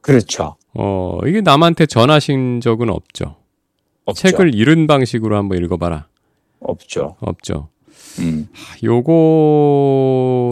[0.01, 0.57] 그렇죠.
[0.75, 3.37] 어, 이게 남한테 전하신 적은 없죠.
[4.05, 4.29] 없죠.
[4.29, 6.07] 책을 이른 방식으로 한번 읽어봐라.
[6.61, 7.17] 없죠.
[7.21, 7.69] 없죠.
[8.21, 8.77] 음, 하,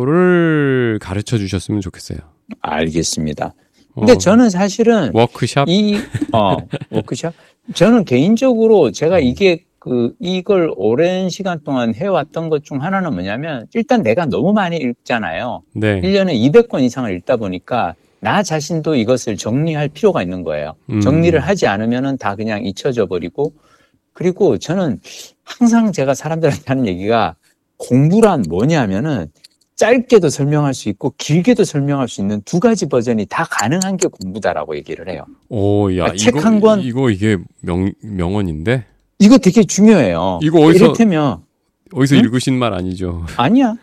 [0.00, 2.18] 요거를 가르쳐 주셨으면 좋겠어요.
[2.60, 3.54] 알겠습니다.
[3.94, 5.96] 근데 어, 저는 사실은 워크샵 이,
[6.32, 6.56] 어,
[6.90, 7.32] 워크샵?
[7.74, 9.22] 저는 개인적으로 제가 음.
[9.22, 14.76] 이게 그, 이걸 오랜 시간 동안 해왔던 것 중 하나는 뭐냐면, 일단 내가 너무 많이
[14.76, 15.62] 읽잖아요.
[15.74, 16.02] 네.
[16.02, 20.74] 1년에 200권 이상을 읽다 보니까, 나 자신도 이것을 정리할 필요가 있는 거예요.
[20.90, 21.00] 음.
[21.00, 23.54] 정리를 하지 않으면은 다 그냥 잊혀져 버리고,
[24.12, 25.00] 그리고 저는
[25.42, 27.34] 항상 제가 사람들한테 하는 얘기가,
[27.78, 29.26] 공부란 뭐냐면은,
[29.76, 34.76] 짧게도 설명할 수 있고, 길게도 설명할 수 있는 두 가지 버전이 다 가능한 게 공부다라고
[34.76, 35.24] 얘기를 해요.
[35.48, 38.84] 오, 야, 아, 책한 권- 이거 이게 명 명언인데
[39.18, 40.40] 이거 되게 중요해요.
[40.42, 41.38] 이거 어디서- 이를테면
[41.94, 42.20] 어디서 응?
[42.20, 43.24] 읽으신 말 아니죠?
[43.38, 43.74] 아니야.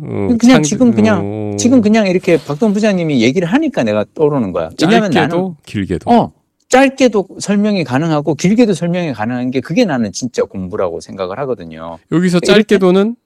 [0.00, 4.70] 어, 그냥 지금 그냥- 어, 지금 그냥 이렇게 박동 부장님이 얘기를 하니까 내가 떠오르는 거야.
[4.80, 6.10] 왜냐면 짧게도 나는 길게도.
[6.10, 6.32] 어
[6.68, 11.98] 짧게도 설명이 가능하고 길게도 설명이 가능한 게 그게 나는 진짜 공부라고 생각을 하거든요.
[12.12, 13.16] 여기서 짧게도는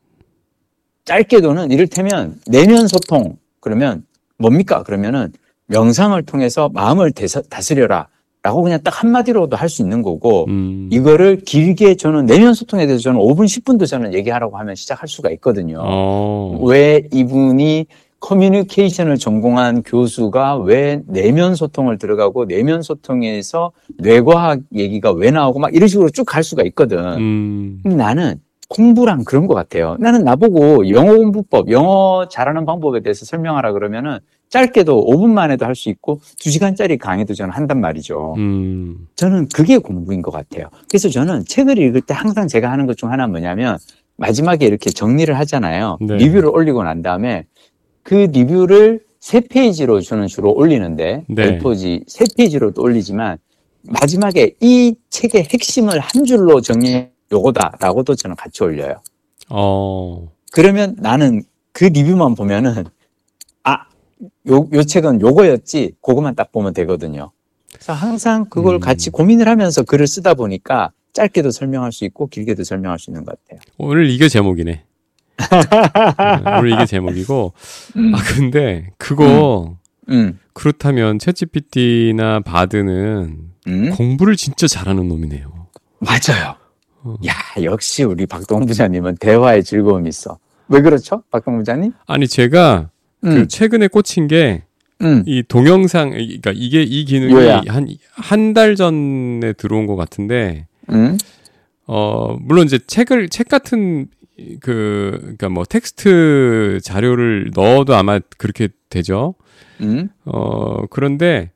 [1.05, 4.05] 짧게도는 이를테면 내면 소통 그러면
[4.39, 4.83] 뭡니까?
[4.83, 5.33] 그러면은
[5.67, 7.13] 명상을 통해서 마음을
[7.51, 8.09] 다스려라.
[8.43, 13.03] 라고 그냥 딱 한마디로도 할 수 있는 거고 음, 이거를 길게 저는 내면 소통에 대해서
[13.05, 15.79] 저는 5분 10분도 저는 얘기하라고 하면 시작할 수가 있거든요.
[15.81, 17.87] 어, 왜 이분이
[18.21, 25.89] 커뮤니케이션을 전공한 교수가 왜 내면 소통을 들어가고 내면 소통에서 뇌과학 얘기가 왜 나오고 막 이런
[25.89, 26.99] 식으로 쭉 갈 수가 있거든.
[26.99, 29.97] 음, 근데 나는 공부랑 그런 것 같아요.
[30.01, 34.19] 나는 나보고 영어 공부법, 영어 잘하는 방법에 대해서 설명하라 그러면은
[34.63, 38.35] 짧게도 5분 만에도 할 수 있고 2시간짜리 강의도 저는 한단 말이죠.
[38.37, 40.69] 음, 저는 그게 공부인 것 같아요.
[40.89, 43.79] 그래서 저는 책을 읽을 때 항상 제가 하는 것 중 하나 뭐냐면
[44.17, 45.97] 마지막에 이렇게 정리를 하잖아요.
[46.03, 46.17] 네.
[46.17, 47.47] 리뷰를 올리고 난 다음에
[48.03, 51.59] 그 리뷰를 세 페이지로 저는 주로 올리는데 네.
[51.59, 53.39] A4지 세 페이지로도 올리지만
[53.85, 58.97] 마지막에 이 책의 핵심을 한 줄로 정리해 요거다라고도 저는 같이 올려요.
[59.49, 61.43] 어, 그러면 나는
[61.73, 62.85] 그 리뷰만 보면은
[63.65, 63.87] 아,
[64.49, 65.95] 요, 요 책은 요거였지.
[66.01, 67.33] 그것만 딱 보면 되거든요.
[67.73, 68.81] 그래서 항상 그걸 음.
[68.81, 73.39] 같이 고민을 하면서 글을 쓰다 보니까 짧게도 설명할 수 있고 길게도 설명할 수 있는 것
[73.45, 73.61] 같아요.
[73.79, 74.85] 오늘 이게 제목이네.
[75.41, 77.53] 음, 오늘 이게 제목이고,
[78.15, 79.77] 아 근데 그거
[80.09, 85.69] 음, 그렇다면 챗GPT나 바드는 음, 공부를 진짜 잘하는 놈이네요.
[85.99, 86.57] 맞아요.
[87.05, 87.17] 어.
[87.27, 90.39] 야, 역시 우리 박동훈 부장님은 대화의 즐거움이 있어.
[90.69, 91.23] 왜 그렇죠?
[91.31, 91.93] 박동훈 부장님?
[92.07, 92.91] 아니 제가
[93.23, 94.61] 그 음, 최근에 꽂힌 게이
[95.03, 97.33] 음, 동영상, 그러니까 이게 이 기능이.
[98.15, 101.17] 한한 달 전에 들어온 것 같은데, 음,
[101.87, 104.09] 어 물론 이제 책을 책 같은
[104.61, 109.35] 그 그러니까 뭐 텍스트 자료를 넣어도 아마 그렇게 되죠.
[109.81, 111.51] 음, 어 그런데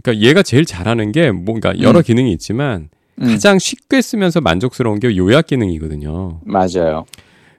[0.00, 2.02] 그러니까 얘가 제일 잘하는 게 뭔가 여러 음.
[2.02, 2.90] 기능이 있지만
[3.20, 6.40] 음, 가장 쉽게 쓰면서 만족스러운 게 요약 기능이거든요.
[6.44, 7.04] 맞아요.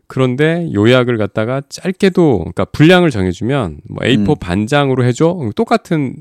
[0.09, 4.35] 그런데 요약을 갖다가 짧게도 그러니까 분량을 정해주면 뭐 A4 음.
[4.39, 6.15] 반장으로 해줘 똑같은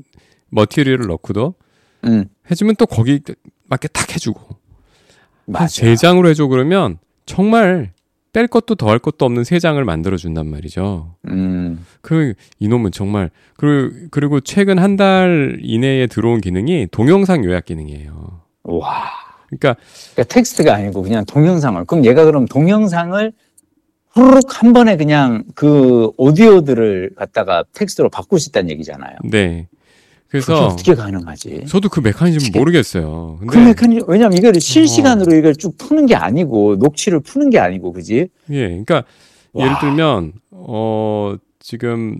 [0.51, 1.55] 머티리얼을 넣고도
[2.05, 3.19] 음, 해주면 또 거기
[3.67, 4.39] 맞게 딱 해주고
[5.47, 5.67] 맞아요.
[5.69, 7.91] 세 장으로 해줘 그러면 정말
[8.31, 11.15] 뺄 것도 더할 것도 없는 세 장을 만들어 준단 말이죠.
[11.29, 18.41] 음, 그 이놈은 정말 그리고 그리고 최근 한 달 이내에 들어온 기능이 동영상 요약 기능이에요.
[18.63, 19.05] 와.
[19.47, 19.75] 그러니까
[20.13, 21.85] 그러니까 텍스트가 아니고 그냥 동영상을.
[21.85, 23.33] 그럼 얘가 그럼 동영상을
[24.19, 29.15] 후루룩 한 번에 그냥 그 오디오들을 갖다가 텍스트로 바꿀 수 있다는 얘기잖아요.
[29.23, 29.67] 네.
[30.27, 31.65] 그래서 어떻게 가능하지?
[31.67, 33.37] 저도 그 메커니즘 모르겠어요.
[33.39, 37.93] 그 근데 메커니즘 왜냐면 이걸 실시간으로 이걸 쭉 푸는 게 아니고 녹취를 푸는 게 아니고
[37.93, 38.27] 그지?
[38.51, 39.03] 예, 그러니까
[39.53, 39.65] 와.
[39.65, 42.19] 예를 들면 어 지금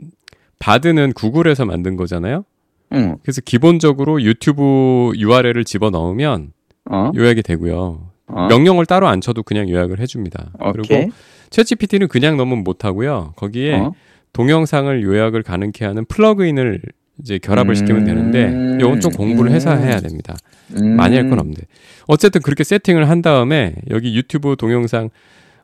[0.57, 2.45] 바드는 구글에서 만든 거잖아요.
[2.93, 3.17] 응.
[3.21, 6.53] 그래서 기본적으로 유튜브 URL을 집어 넣으면
[6.89, 7.11] 어?
[7.15, 8.08] 요약이 되고요.
[8.29, 8.47] 어?
[8.47, 10.51] 명령을 따로 안 쳐도 그냥 요약을 해줍니다.
[10.59, 10.71] 오케이.
[10.73, 11.11] 그리고
[11.49, 13.33] 챗GPT는 그냥 넣으면 못 하고요.
[13.35, 13.93] 거기에 어?
[14.33, 16.81] 동영상을 요약을 가능케 하는 플러그인을
[17.21, 17.75] 이제 결합을 음.
[17.75, 19.81] 시키면 되는데 이건 좀 공부를 해서 음.
[19.81, 20.37] 해야 됩니다.
[20.77, 20.95] 음.
[20.95, 21.63] 많이 할 건 없는데
[22.07, 25.09] 어쨌든 그렇게 세팅을 한 다음에 여기 유튜브 동영상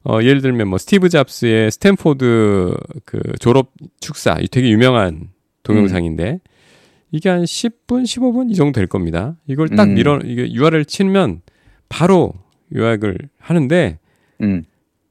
[0.03, 5.29] 어, 예를 들면 뭐 스티브 잡스의 스탠포드 그 졸업 축사 이 되게 유명한
[5.63, 6.39] 동영상인데
[7.11, 9.35] 이게 한 10분 15분 이 정도 될 겁니다.
[9.47, 9.93] 이걸 딱 음.
[9.95, 11.41] 밀어 이게 URL 치면
[11.89, 12.33] 바로
[12.73, 13.99] 요약을 하는데
[14.41, 14.63] 음.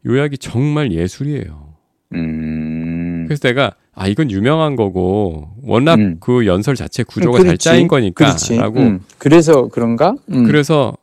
[0.06, 1.74] 요약이 정말 예술이에요.
[2.14, 3.24] 음.
[3.26, 6.16] 그래서 내가 아 이건 유명한 거고 워낙 음.
[6.20, 7.64] 그 연설 자체 구조가 잘 그렇지.
[7.64, 8.80] 짜인 거니까라고.
[8.80, 9.00] 음.
[9.18, 10.14] 그래서 그런가?
[10.30, 10.44] 음.
[10.44, 10.96] 그래서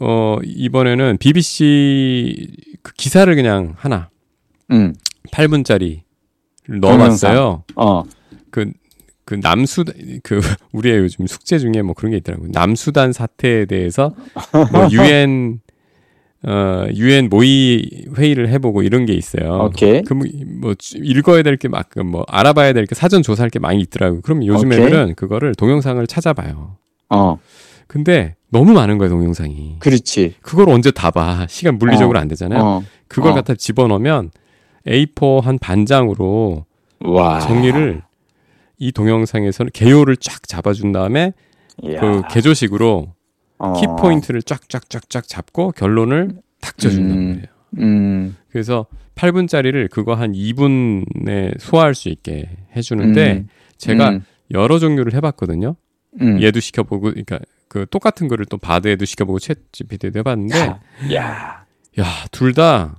[0.00, 2.48] 어 이번에는 BBC
[2.82, 4.10] 그 기사를 그냥 하나
[4.70, 4.94] 음.
[5.30, 6.00] 8분짜리를
[6.68, 7.64] 넣어봤어요.
[7.76, 8.02] 어.
[8.50, 8.70] 그,
[9.24, 9.84] 그 남수
[10.22, 10.40] 그
[10.72, 12.50] 우리의 요즘 숙제 중에 뭐 그런 게 있더라고요.
[12.52, 14.14] 남수단 사태에 대해서
[14.72, 15.60] 뭐 유엔
[16.44, 19.64] 어 유엔 모의 회의를 해보고 이런 게 있어요.
[19.64, 20.02] 오케이.
[20.02, 20.22] 그뭐
[20.60, 24.22] 뭐 읽어야 될 게 막 뭐 알아봐야 될 게 사전 조사할 게 많이 있더라고요.
[24.22, 24.80] 그럼 요즘 오케이.
[24.80, 26.76] 애들은 그거를 동영상을 찾아봐요.
[27.10, 27.38] 어.
[27.86, 29.76] 근데 너무 많은 거예요 동영상이.
[29.78, 30.34] 그렇지.
[30.42, 31.46] 그걸 언제 다 봐?
[31.48, 32.60] 시간 물리적으로 안 되잖아요.
[32.60, 32.82] 어.
[33.06, 33.34] 그걸 어.
[33.34, 34.30] 갖다 집어넣으면
[34.86, 36.64] A4 한 반장으로
[37.04, 37.38] 와.
[37.40, 38.02] 정리를
[38.78, 41.34] 이 동영상에서는 개요를 쫙 잡아준 다음에
[41.84, 42.00] 이야.
[42.00, 43.12] 그 개조식으로
[43.62, 43.72] 어.
[43.74, 47.26] 키 포인트를 쫙쫙쫙쫙 잡고 결론을 탁 져준단 음.
[47.26, 47.46] 말이에요.
[47.78, 48.36] 음.
[48.50, 53.48] 그래서 8분짜리를 그거 한 2분에 소화할 수 있게 해주는데 음.
[53.78, 54.24] 제가 음.
[54.50, 55.76] 여러 종류를 해봤거든요.
[56.20, 56.42] 음.
[56.42, 57.38] 얘도 시켜보고, 그러니까
[57.68, 60.80] 그 똑같은 거를 또 바드에도 시켜보고 챗 GPT도 해봤는데 야.
[61.14, 61.64] 야.
[62.00, 62.96] 야, 둘 다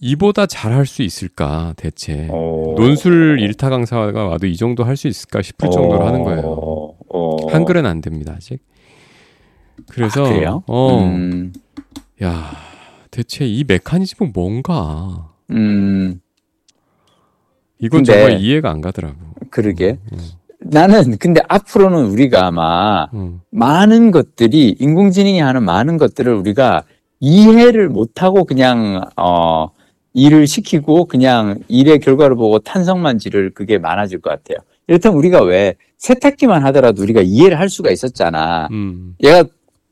[0.00, 2.28] 이보다 잘할 수 있을까, 대체.
[2.30, 2.74] 어.
[2.76, 6.42] 논술 일타 강사가 와도 이 정도 할 수 있을까 싶을 정도로 하는 거예요.
[6.44, 6.98] 어.
[7.08, 7.50] 어.
[7.50, 8.58] 한글은 안 됩니다, 아직.
[9.88, 10.62] 그래서, 아, 그래요?
[10.66, 11.52] 어, 음.
[12.22, 12.52] 야,
[13.10, 15.30] 대체 이 메커니즘은 뭔가.
[15.50, 16.20] 음.
[17.78, 19.16] 이건 정말 이해가 안 가더라고.
[19.50, 19.98] 그러게.
[20.58, 23.40] 나는 근데 앞으로는 우리가 아마 음.
[23.50, 26.84] 많은 것들이 인공지능이 하는 많은 것들을 우리가
[27.20, 29.68] 이해를 못하고 그냥 어
[30.14, 34.58] 일을 시키고 그냥 일의 결과를 보고 탄성만 지를 그게 많아질 것 같아요.
[34.86, 38.68] 이렇다면 우리가 왜 세탁기만 하더라도 우리가 이해를 할 수가 있었잖아.
[38.70, 39.16] 음.
[39.22, 39.44] 얘가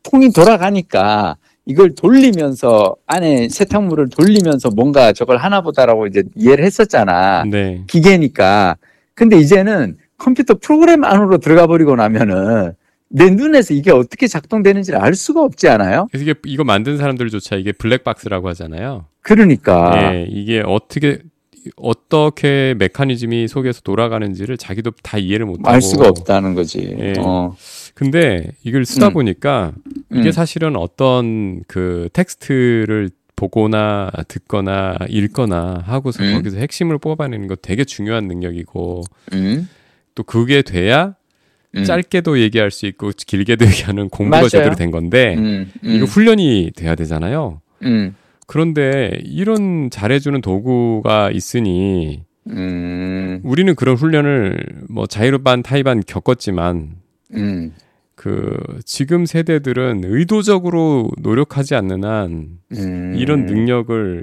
[0.02, 7.44] 통이 돌아가니까 이걸 돌리면서 안에 세탁물을 돌리면서 뭔가 저걸 하나보다라고 이제 이해를 했었잖아.
[7.44, 7.84] 네.
[7.86, 8.76] 기계니까.
[9.14, 12.72] 근데 이제는 컴퓨터 프로그램 안으로 들어가 버리고 나면은
[13.08, 16.08] 내 눈에서 이게 어떻게 작동되는지를 알 수가 없지 않아요?
[16.10, 19.06] 그래서 이게 이거 만든 사람들조차 이게 블랙박스라고 하잖아요.
[19.20, 20.14] 그러니까.
[20.14, 21.18] 예, 이게 어떻게
[21.76, 26.96] 어떻게 메커니즘이 속에서 돌아가는지를 자기도 다 이해를 못하고 알 수가 없다는 거지.
[26.98, 27.14] 예.
[27.18, 27.54] 어.
[28.02, 29.12] 근데 이걸 쓰다 음.
[29.12, 29.72] 보니까
[30.10, 30.32] 이게 음.
[30.32, 36.34] 사실은 어떤 그 텍스트를 보거나 듣거나 읽거나 하고서 음.
[36.34, 39.68] 거기서 핵심을 뽑아내는 거 되게 중요한 능력이고 음.
[40.14, 41.14] 또 그게 돼야
[41.76, 41.84] 음.
[41.84, 44.48] 짧게도 얘기할 수 있고 길게도 얘기하는 공부가 맞아요.
[44.48, 45.66] 제대로 된 건데.
[45.82, 47.62] 이거 훈련이 돼야 되잖아요.
[47.82, 48.14] 음.
[48.46, 53.40] 그런데 이런 잘해주는 도구가 있으니 음.
[53.44, 56.96] 우리는 그런 훈련을 뭐 자이로반 타이반 겪었지만
[57.34, 57.72] 음.
[58.22, 63.16] 그 지금 세대들은 의도적으로 노력하지 않는 한 음.
[63.16, 64.22] 이런 능력을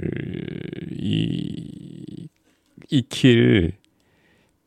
[0.92, 2.28] 이
[2.88, 3.72] 익힐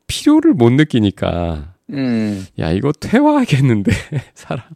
[0.06, 2.46] 필요를 못 느끼니까 음.
[2.60, 3.90] 야 이거 퇴화하겠는데
[4.34, 4.68] 사람이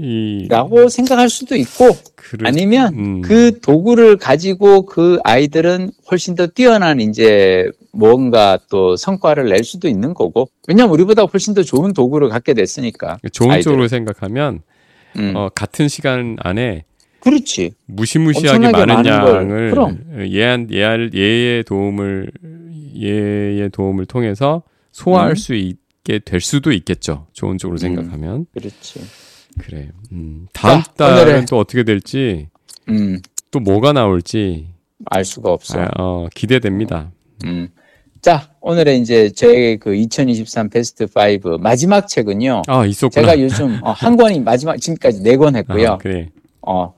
[0.00, 6.46] 이 라고 생각할 수도 있고 그릇- 아니면 음, 그 도구를 가지고 그 아이들은 훨씬 더
[6.46, 12.28] 뛰어난 이제 뭔가 또 성과를 낼 수도 있는 거고 왜냐면 우리보다 훨씬 더 좋은 도구를
[12.28, 13.62] 갖게 됐으니까 좋은 아이들은.
[13.72, 14.60] 쪽으로 생각하면
[15.16, 15.32] 음.
[15.34, 16.84] 어, 같은 시간 안에
[17.18, 19.04] 그렇지 무시무시하게 많은.
[19.04, 19.98] 양을 그럼.
[20.32, 22.30] 얘한 얘할 얘의 도움을
[22.96, 25.34] 얘의 도움을 통해서 소화할 음.
[25.34, 27.26] 수 있게 될 수도 있겠죠.
[27.32, 27.78] 좋은 쪽으로 음.
[27.78, 29.00] 생각하면 그렇지
[29.58, 29.88] 그래.
[30.12, 32.48] 음, 다음 자, 달은 오늘의- 또 어떻게 될지
[32.88, 34.68] 음, 또 뭐가 나올지
[35.06, 37.10] 알 수가 없어 아, 어, 기대됩니다.
[37.44, 37.68] 음.
[38.20, 43.26] 자 오늘의 이제 제 그 2023 베스트 5 마지막 책은요 아 있었구나.
[43.26, 46.28] 제가 요즘 어, 한 권이 마지막 지금까지 네 권 했고요 아, 그래.
[46.66, 46.94] 어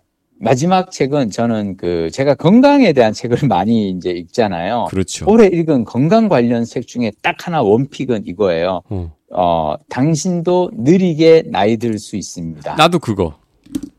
[0.50, 5.26] 마지막 책은 저는 그 제가 건강에 대한 책을 많이 이제 읽잖아요 그렇죠.
[5.30, 8.80] 올해 읽은 건강 관련 책 중에 딱 하나 원픽은 이거예요.
[8.88, 9.12] 어.
[9.32, 12.74] 어, 당신도 느리게 나이 들 수 있습니다.
[12.74, 13.34] 나도 그거.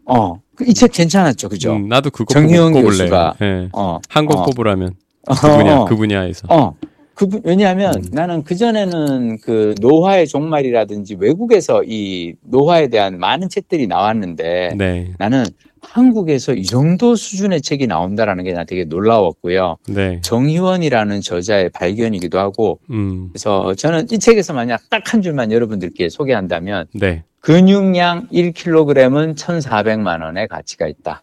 [0.06, 1.74] 어, 이 책 괜찮았죠, 그죠?
[1.74, 2.34] 음, 나도 그거 꼽-
[2.74, 2.82] 꼽을래.
[2.82, 3.36] 교수가.
[3.42, 3.70] 예.
[3.74, 4.44] 어, 한권 어.
[4.44, 4.96] 꼽으라면
[5.28, 6.48] 어, 그 분야 어, 그 분야에서.
[6.50, 6.76] 어.
[7.22, 8.02] 그, 분- 왜냐하면 음.
[8.14, 15.14] 나는 그전에는 그 노화의 종말이라든지 외국에서 이 노화에 대한 많은 책들이 나왔는데 네.
[15.20, 15.46] 나는
[15.82, 19.78] 한국에서 이 정도 수준의 책이 나온다라는 게 나 되게 놀라웠고요.
[19.90, 20.20] 네.
[20.22, 23.30] 정희원이라는 저자의 발견이기도 하고 음.
[23.32, 27.24] 그래서 저는 이 책에서 만약 딱 한 줄만 여러분들께 소개한다면 네.
[27.42, 31.22] 근육량 1kg은 1,400만 원의 가치가 있다.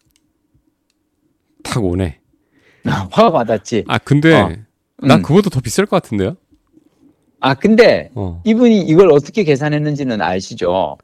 [1.63, 2.19] 탁 오네.
[3.11, 3.83] 화가 받았지.
[3.89, 4.49] 아, 근데 어.
[5.01, 5.21] 난 음.
[5.23, 6.35] 그보다 더 비쌀 것 같은데요?
[7.39, 8.41] 아 근데 어.
[8.43, 10.97] 이분이 이걸 어떻게 계산했는지는 아시죠?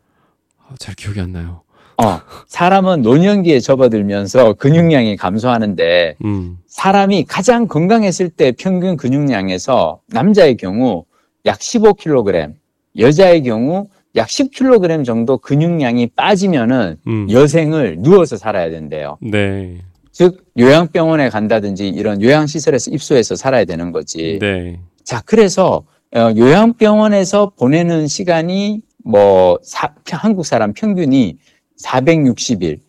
[0.59, 1.61] 아, 잘 기억이 안 나요.
[1.97, 6.57] 어, 사람은 노년기에 접어들면서 근육량이 감소하는데 음.
[6.67, 11.05] 사람이 가장 건강했을 때 평균 근육량에서 남자의 경우
[11.45, 12.53] 약 15kg,
[12.97, 13.87] 여자의 경우
[14.17, 17.27] 약 10kg 정도 근육량이 빠지면은 음.
[17.31, 19.17] 여생을 누워서 살아야 된대요.
[19.21, 19.77] 네.
[20.15, 24.39] 즉 요양병원에 간다든지 이런 요양시설에서 입소해서 살아야 되는 거지.
[24.39, 24.79] 네.
[25.03, 25.83] 자, 그래서
[26.15, 31.35] 어, 요양병원에서 보내는 시간이 뭐 사- 한국 사람 평균이
[31.83, 32.79] 460일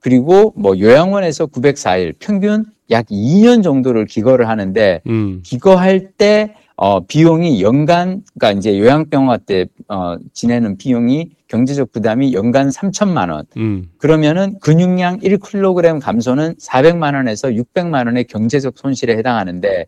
[0.00, 5.42] 그리고 뭐 요양원에서 904일 평균 약 2년 정도를 기거를 하는데 음.
[5.44, 12.68] 기거할 때 어, 비용이 연간 그러니까 이제 요양병원 때 어, 지내는 비용이 경제적 부담이 연간
[12.70, 13.44] 3천만 원.
[13.56, 13.86] 음.
[13.98, 19.86] 그러면은 근육량 1kg 감소는 400만 원에서 600만 원의 경제적 손실에 해당하는데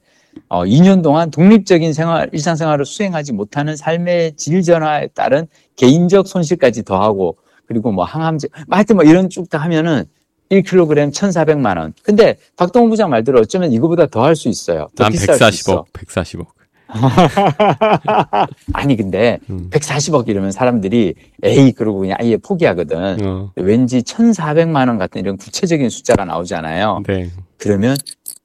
[0.49, 5.47] 어, 2년 동안 독립적인 생활, 일상생활을 수행하지 못하는 삶의 질 전화에 따른
[5.77, 7.37] 개인적 손실까지 더하고
[7.67, 10.05] 그리고 뭐 항암제, 뭐 하여튼 뭐 이런 쭉 다 하면은
[10.51, 11.95] 1kg 1,400만 원.
[12.03, 14.89] 근데 박동훈 부장 말대로 어쩌면 이거보다 더 할 수 있어요.
[14.97, 15.85] 더난 비쌀 수 있어.
[15.93, 16.47] 140억, 140억.
[18.73, 19.69] 아니 근데 음.
[19.71, 23.27] 140억 이러면 사람들이 에이 그러고 그냥 아예 포기하거든.
[23.27, 23.53] 어.
[23.57, 27.03] 왠지 1,400만 원 같은 이런 구체적인 숫자가 나오잖아요.
[27.07, 27.31] 네.
[27.59, 27.97] 그러면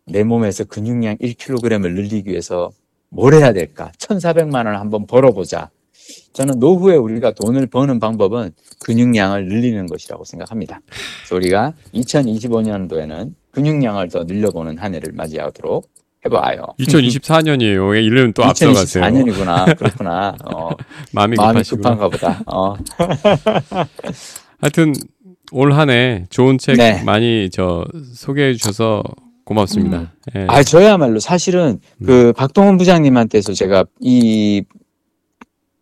[0.05, 2.71] 내 몸에서 근육량 1kg을 늘리기 위해서
[3.09, 3.91] 뭘 해야 될까?
[3.99, 5.69] 1,400만 원을 한번 벌어보자.
[6.33, 10.79] 저는 노후에 우리가 돈을 버는 방법은 근육량을 늘리는 것이라고 생각합니다.
[11.19, 15.89] 그래서 우리가 2025년도에는 근육량을 더 늘려보는 한 해를 맞이하도록
[16.25, 16.65] 해봐요.
[16.79, 17.79] 2024년이에요.
[18.09, 19.03] 1년 또 앞서가세요.
[19.03, 19.77] 2024년이구나.
[19.77, 20.35] 그렇구나.
[20.53, 20.69] 어,
[21.13, 21.61] 마음이 마음이.
[21.63, 22.41] 급한가 보다.
[22.47, 22.75] 어,
[24.59, 24.93] 하여튼
[25.51, 27.01] 올 한 해 좋은 책 네.
[27.03, 29.03] 많이 저 소개해 주셔서
[29.45, 30.11] 고맙습니다.
[30.35, 30.45] 예.
[30.49, 34.63] 아, 저야말로 사실은 그 박동원 부장님한테서 제가 이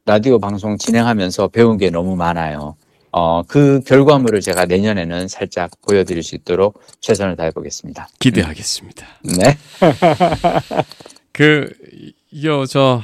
[0.06, 2.76] 라디오 방송 진행하면서 배운 게 너무 많아요.
[3.18, 8.09] 어, 그 결과물을 제가 내년에는 살짝 보여드릴 수 있도록 최선을 다해 보겠습니다.
[8.20, 9.05] 기대하겠습니다.
[9.38, 9.57] 네.
[11.32, 11.72] 그
[12.32, 13.01] 이거 저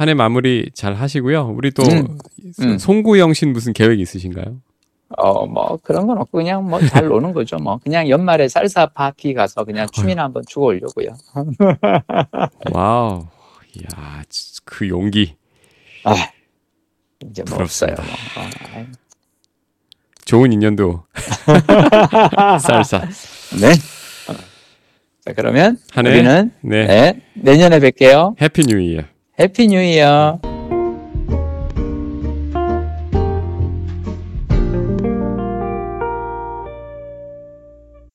[0.00, 1.52] 한 해 마무리 잘 하시고요.
[1.54, 2.16] 우리 또 음.
[2.62, 2.78] 음.
[2.78, 4.62] 송구영신 무슨 계획 있으신가요?
[5.18, 7.56] 어, 뭐 그런 건 없고 그냥 뭐 잘 노는 거죠.
[7.58, 11.08] 뭐 그냥 연말에 살사 파티 가서 그냥 춤이나 한번 추고 오려고요.
[12.72, 13.26] Wow.
[13.76, 14.22] 이야,
[14.64, 15.34] 그 용기.
[16.04, 16.14] 아,
[17.28, 17.94] 이제 뭐 없어요.
[17.94, 18.02] 부럽습니다.
[18.02, 18.42] 뭐.
[18.42, 18.86] 어, 아이.
[20.30, 21.02] 좋은 인연도
[22.62, 23.08] 쌀쌀.
[23.60, 23.72] 네.
[25.24, 26.10] 자, 그러면 한 해?
[26.10, 26.86] 우리는 네.
[26.86, 28.40] 네, 내년에 뵐게요.
[28.40, 29.02] Happy New Year.
[29.40, 30.40] 해피 뉴 이어.